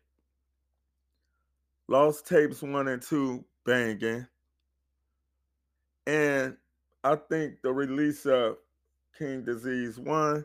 Lost 1.86 2.26
Tapes 2.26 2.62
1 2.62 2.88
and 2.88 3.02
2 3.02 3.44
banging. 3.64 4.26
And 6.06 6.56
I 7.02 7.16
think 7.16 7.60
the 7.62 7.72
release 7.72 8.26
of 8.26 8.56
King 9.18 9.44
Disease 9.44 9.98
1, 9.98 10.44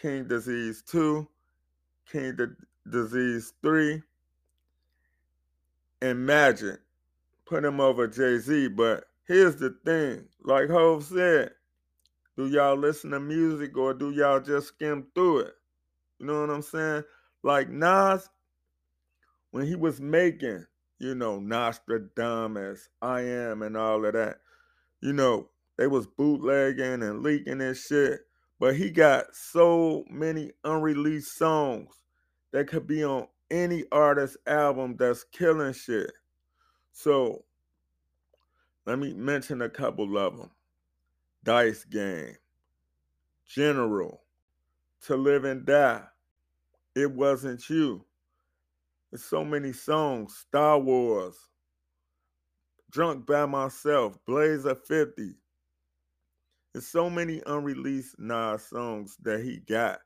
King 0.00 0.28
Disease 0.28 0.82
2, 0.86 1.28
King 2.10 2.36
D- 2.36 2.44
Disease 2.90 3.52
3, 3.62 4.02
and 6.04 6.26
Magic 6.26 6.80
put 7.46 7.64
him 7.64 7.80
over 7.80 8.06
Jay 8.06 8.36
Z. 8.36 8.68
But 8.68 9.04
here's 9.26 9.56
the 9.56 9.74
thing 9.86 10.26
like 10.42 10.68
Hove 10.68 11.04
said, 11.04 11.52
do 12.36 12.46
y'all 12.46 12.76
listen 12.76 13.10
to 13.12 13.20
music 13.20 13.76
or 13.76 13.94
do 13.94 14.10
y'all 14.10 14.40
just 14.40 14.68
skim 14.68 15.06
through 15.14 15.40
it? 15.40 15.54
You 16.18 16.26
know 16.26 16.42
what 16.42 16.50
I'm 16.50 16.62
saying? 16.62 17.04
Like 17.42 17.70
Nas, 17.70 18.28
when 19.50 19.66
he 19.66 19.76
was 19.76 19.98
making, 19.98 20.66
you 20.98 21.14
know, 21.14 21.40
Nastradamus, 21.40 22.80
I 23.00 23.22
Am, 23.22 23.62
and 23.62 23.74
all 23.76 24.04
of 24.04 24.12
that, 24.12 24.40
you 25.00 25.14
know, 25.14 25.48
they 25.78 25.86
was 25.86 26.06
bootlegging 26.06 27.02
and 27.02 27.22
leaking 27.22 27.62
and 27.62 27.76
shit. 27.76 28.20
But 28.60 28.76
he 28.76 28.90
got 28.90 29.34
so 29.34 30.04
many 30.10 30.52
unreleased 30.64 31.36
songs 31.36 31.94
that 32.52 32.68
could 32.68 32.86
be 32.86 33.02
on 33.04 33.26
any 33.50 33.84
artist 33.92 34.36
album 34.46 34.96
that's 34.98 35.24
killing 35.24 35.72
shit. 35.72 36.12
So 36.92 37.44
let 38.86 38.98
me 38.98 39.14
mention 39.14 39.62
a 39.62 39.68
couple 39.68 40.18
of 40.18 40.36
them. 40.36 40.50
Dice 41.42 41.84
Game, 41.84 42.36
General, 43.46 44.22
To 45.02 45.16
Live 45.16 45.44
and 45.44 45.66
Die, 45.66 46.02
It 46.94 47.12
Wasn't 47.12 47.68
You. 47.68 48.04
There's 49.10 49.24
so 49.24 49.44
many 49.44 49.72
songs, 49.72 50.36
Star 50.36 50.78
Wars, 50.78 51.36
Drunk 52.90 53.26
by 53.26 53.46
Myself, 53.46 54.18
Blaze 54.26 54.64
a 54.64 54.74
50. 54.74 55.34
There's 56.72 56.86
so 56.86 57.08
many 57.08 57.42
unreleased 57.46 58.18
Nas 58.18 58.64
songs 58.66 59.16
that 59.22 59.40
he 59.44 59.58
got. 59.58 60.00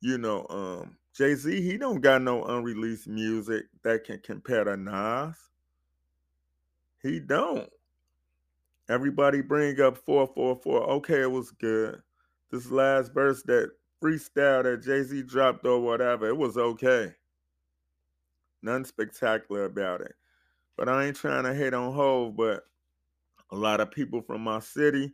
You 0.00 0.18
know, 0.18 0.46
um, 0.50 0.96
Jay-Z, 1.14 1.60
he 1.60 1.76
don't 1.76 2.00
got 2.00 2.22
no 2.22 2.44
unreleased 2.44 3.06
music 3.06 3.64
that 3.84 4.04
can 4.04 4.18
compare 4.20 4.64
to 4.64 4.76
Nas. 4.76 5.36
He 7.02 7.20
don't. 7.20 7.68
Everybody 8.88 9.42
bring 9.42 9.80
up 9.80 9.98
444. 9.98 10.90
Okay, 10.90 11.22
it 11.22 11.30
was 11.30 11.50
good. 11.50 12.00
This 12.50 12.70
last 12.70 13.12
verse 13.12 13.42
that 13.44 13.70
freestyle 14.02 14.62
that 14.64 14.82
Jay-Z 14.82 15.22
dropped 15.24 15.66
or 15.66 15.80
whatever, 15.80 16.28
it 16.28 16.36
was 16.36 16.56
okay. 16.56 17.14
Nothing 18.62 18.84
spectacular 18.84 19.64
about 19.64 20.00
it. 20.00 20.14
But 20.76 20.88
I 20.88 21.06
ain't 21.06 21.16
trying 21.16 21.44
to 21.44 21.54
hate 21.54 21.74
on 21.74 21.92
Hove, 21.92 22.36
but 22.36 22.64
a 23.50 23.56
lot 23.56 23.80
of 23.80 23.90
people 23.90 24.22
from 24.22 24.40
my 24.42 24.60
city, 24.60 25.12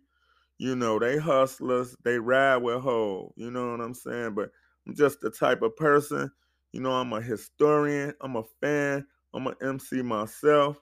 you 0.58 0.76
know, 0.76 0.98
they 0.98 1.18
hustlers, 1.18 1.96
they 2.04 2.18
ride 2.18 2.58
with 2.58 2.80
Hove. 2.80 3.32
You 3.36 3.50
know 3.50 3.72
what 3.72 3.80
I'm 3.80 3.94
saying? 3.94 4.34
But 4.34 4.50
I'm 4.88 4.94
just 4.94 5.20
the 5.20 5.30
type 5.30 5.60
of 5.60 5.76
person, 5.76 6.30
you 6.72 6.80
know, 6.80 6.92
I'm 6.92 7.12
a 7.12 7.20
historian, 7.20 8.14
I'm 8.22 8.36
a 8.36 8.44
fan, 8.60 9.06
I'm 9.34 9.46
an 9.46 9.54
MC 9.62 10.00
myself. 10.00 10.80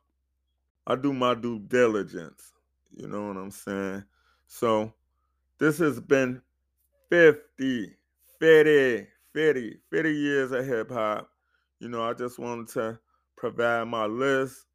I 0.86 0.94
do 0.94 1.12
my 1.12 1.34
due 1.34 1.58
diligence. 1.58 2.52
You 2.94 3.08
know 3.08 3.26
what 3.26 3.36
I'm 3.36 3.50
saying? 3.50 4.04
So 4.46 4.92
this 5.58 5.78
has 5.78 5.98
been 5.98 6.40
50, 7.10 7.96
50, 8.38 9.06
50, 9.34 9.76
50 9.90 10.12
years 10.12 10.52
of 10.52 10.64
hip 10.64 10.90
hop. 10.92 11.28
You 11.80 11.88
know, 11.88 12.02
I 12.04 12.12
just 12.12 12.38
wanted 12.38 12.68
to 12.74 13.00
provide 13.36 13.88
my 13.88 14.06
list 14.06 14.66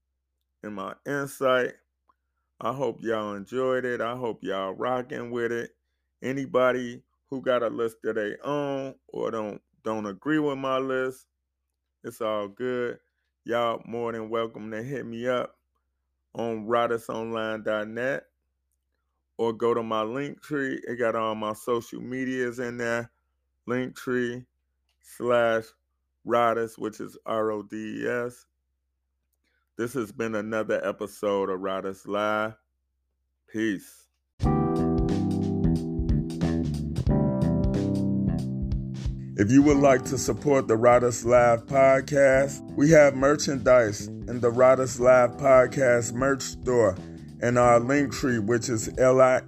and 0.61 0.75
my 0.75 0.93
insight. 1.07 1.73
I 2.59 2.73
hope 2.73 3.01
y'all 3.01 3.35
enjoyed 3.35 3.85
it. 3.85 4.01
I 4.01 4.17
hope 4.17 4.43
y'all 4.43 4.73
rocking 4.73 5.31
with 5.31 5.53
it. 5.53 5.71
Anybody 6.21 7.01
who 7.31 7.41
got 7.41 7.63
a 7.63 7.69
list 7.69 7.95
that 8.03 8.15
they 8.15 8.35
own 8.43 8.93
or 9.07 9.31
don't 9.31 9.61
don't 9.83 10.05
agree 10.05 10.37
with 10.37 10.57
my 10.59 10.77
list, 10.77 11.25
it's 12.03 12.21
all 12.21 12.47
good. 12.47 12.99
Y'all 13.45 13.81
more 13.85 14.11
than 14.11 14.29
welcome 14.29 14.69
to 14.69 14.83
hit 14.83 15.05
me 15.05 15.27
up 15.27 15.55
on 16.35 16.67
rodusonline.net 16.67 18.23
or 19.37 19.53
go 19.53 19.73
to 19.73 19.81
my 19.81 20.03
link 20.03 20.39
tree. 20.43 20.79
It 20.87 20.97
got 20.97 21.15
all 21.15 21.33
my 21.33 21.53
social 21.53 22.01
medias 22.01 22.59
in 22.59 22.77
there. 22.77 23.09
Link 23.65 23.95
tree 23.95 24.45
slash 25.01 25.63
Rodes, 26.25 26.77
which 26.77 26.99
is 26.99 27.17
R 27.25 27.51
O 27.51 27.63
D 27.63 28.03
E 28.03 28.07
S. 28.07 28.45
This 29.77 29.93
has 29.93 30.11
been 30.11 30.35
another 30.35 30.85
episode 30.87 31.49
of 31.49 31.59
Rodes 31.61 32.05
Live. 32.05 32.53
Peace. 33.51 34.00
If 39.41 39.49
you 39.49 39.63
would 39.63 39.77
like 39.77 40.05
to 40.05 40.19
support 40.19 40.67
the 40.67 40.77
Rodes 40.77 41.25
Live 41.25 41.65
podcast, 41.65 42.61
we 42.75 42.91
have 42.91 43.15
merchandise 43.15 44.05
in 44.05 44.39
the 44.39 44.51
Rodes 44.51 44.99
Live 44.99 45.31
podcast 45.31 46.13
merch 46.13 46.43
store 46.43 46.95
and 47.41 47.57
our 47.57 47.79
link 47.79 48.13
tree, 48.13 48.37
which 48.37 48.69
is 48.69 48.95
L-I-N-K-T-R 48.99 49.43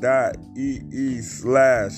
dot 0.00 0.36
E-E 0.56 1.20
slash 1.20 1.92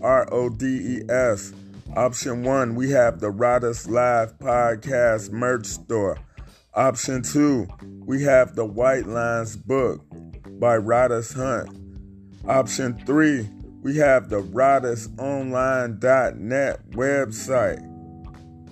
R-O-D-E-S. 0.00 1.52
Option 1.96 2.44
one, 2.44 2.76
we 2.76 2.90
have 2.90 3.18
the 3.18 3.32
Rodes 3.32 3.90
Live 3.90 4.38
podcast 4.38 5.32
merch 5.32 5.66
store. 5.66 6.16
Option 6.74 7.20
two, 7.20 7.66
we 8.06 8.22
have 8.22 8.54
the 8.54 8.64
White 8.64 9.06
Lines 9.06 9.56
book 9.56 10.04
by 10.60 10.76
Rodes 10.76 11.32
Hunt. 11.32 11.76
Option 12.46 12.96
three, 13.04 13.48
we 13.84 13.96
have 13.98 14.28
the 14.30 14.42
rodusonline.net 14.42 16.90
website. 16.92 17.90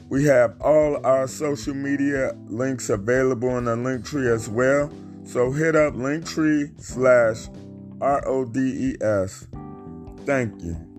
We 0.09 0.25
have 0.25 0.59
all 0.61 1.07
our 1.07 1.29
social 1.29 1.75
media 1.75 2.35
links 2.49 2.89
available 2.89 3.59
in 3.59 3.67
the 3.67 3.77
link 3.77 4.07
tree 4.07 4.29
as 4.29 4.49
well. 4.49 4.91
So 5.25 5.53
hit 5.53 5.77
up 5.77 5.95
linktree 5.95 6.83
slash 6.83 7.49
R 8.01 8.27
O 8.27 8.47
D 8.47 8.61
E 8.61 8.97
S. 9.03 9.47
Thank 10.25 10.63
you. 10.63 10.92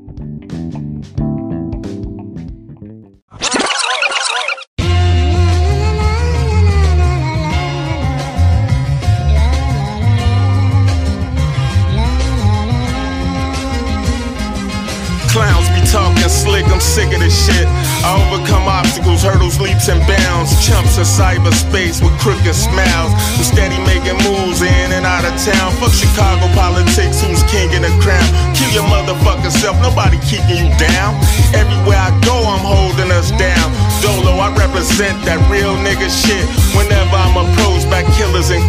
Cyberspace 21.04 22.00
with 22.00 22.16
crooked 22.24 22.56
smiles. 22.56 23.12
Who 23.36 23.44
steady 23.44 23.78
making 23.84 24.18
moves 24.24 24.64
in 24.64 24.96
and 24.96 25.06
out 25.06 25.28
of 25.28 25.36
town. 25.36 25.76
Fuck 25.78 25.92
Chicago 25.92 26.48
politics, 26.56 27.20
who's 27.20 27.44
king 27.52 27.70
in 27.76 27.84
the 27.84 27.94
crown. 28.00 28.24
Kill 28.56 28.72
your 28.72 28.88
motherfucking 28.88 29.52
self, 29.52 29.76
nobody 29.84 30.18
keeping 30.24 30.64
you 30.64 30.72
down. 30.80 31.20
Everywhere 31.52 32.00
I 32.00 32.12
go, 32.24 32.36
I'm 32.48 32.64
holding 32.64 33.12
us 33.12 33.30
down. 33.36 33.68
Dolo, 34.00 34.40
I 34.40 34.50
represent 34.56 35.20
that 35.28 35.40
real 35.52 35.76
nigga 35.84 36.08
shit. 36.08 36.44
Whenever 36.76 37.16
I'm 37.20 37.36
approached 37.36 37.92
by 37.92 38.08
killers 38.16 38.50
and 38.50 38.63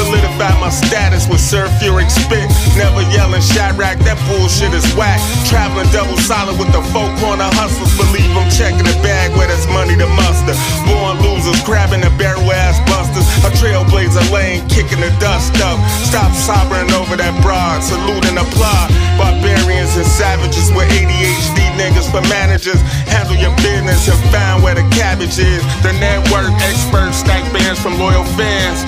Solidify 0.00 0.56
my 0.56 0.72
status 0.72 1.28
with 1.28 1.44
sulfuric 1.44 2.08
spit. 2.08 2.48
Never 2.72 3.04
yelling 3.12 3.44
Chiraq, 3.52 4.00
that 4.08 4.16
bullshit 4.24 4.72
is 4.72 4.88
whack. 4.96 5.20
Traveling 5.44 5.92
double 5.92 6.16
solid 6.24 6.56
with 6.56 6.72
the 6.72 6.80
four 6.88 7.04
corner 7.20 7.44
hustlers. 7.60 7.92
Believe 8.00 8.32
I'm 8.32 8.48
checking 8.48 8.80
the 8.80 8.96
bag 9.04 9.28
where 9.36 9.44
there's 9.44 9.68
money 9.68 10.00
to 10.00 10.08
muster. 10.16 10.56
Born 10.88 11.20
losers, 11.20 11.60
grabbing 11.68 12.00
the 12.00 12.08
barrel 12.16 12.48
ass 12.48 12.80
busters. 12.88 13.28
A 13.44 13.52
trailblazer 13.60 14.24
lane, 14.32 14.64
kicking 14.72 15.04
the 15.04 15.12
dust 15.20 15.52
up. 15.60 15.76
Stop 16.08 16.32
sobbing 16.32 16.88
over 16.96 17.20
that 17.20 17.36
broad, 17.44 17.84
salute 17.84 18.24
and 18.24 18.40
applaud. 18.40 18.88
Barbarians 19.20 20.00
and 20.00 20.08
savages 20.08 20.72
with 20.72 20.88
ADHD 20.96 21.60
niggas 21.76 22.08
for 22.08 22.24
managers. 22.32 22.80
Handle 23.04 23.36
your 23.36 23.52
business 23.60 24.08
and 24.08 24.16
find 24.32 24.64
where 24.64 24.80
the 24.80 24.86
cabbage 24.96 25.36
is. 25.36 25.60
The 25.84 25.92
network 26.00 26.48
experts 26.64 27.20
stack 27.20 27.44
bands 27.52 27.76
from 27.76 28.00
loyal 28.00 28.24
fans. 28.40 28.80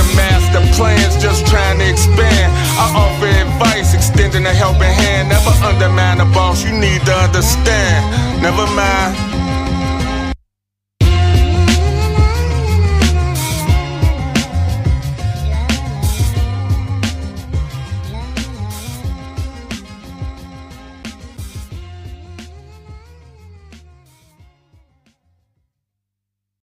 The 0.00 0.16
master 0.16 0.64
plans 0.80 1.22
just 1.22 1.46
trying 1.46 1.78
to 1.78 1.90
expand. 1.90 2.48
I 2.80 2.86
offer 2.96 3.26
advice, 3.26 3.92
extending 3.92 4.46
a 4.46 4.54
helping 4.54 4.88
hand. 4.88 5.28
Never 5.28 5.52
undermine 5.62 6.22
a 6.22 6.24
boss, 6.32 6.64
you 6.64 6.72
need 6.72 7.04
to 7.04 7.12
understand. 7.12 8.40
Never 8.40 8.64
mind. 8.72 9.29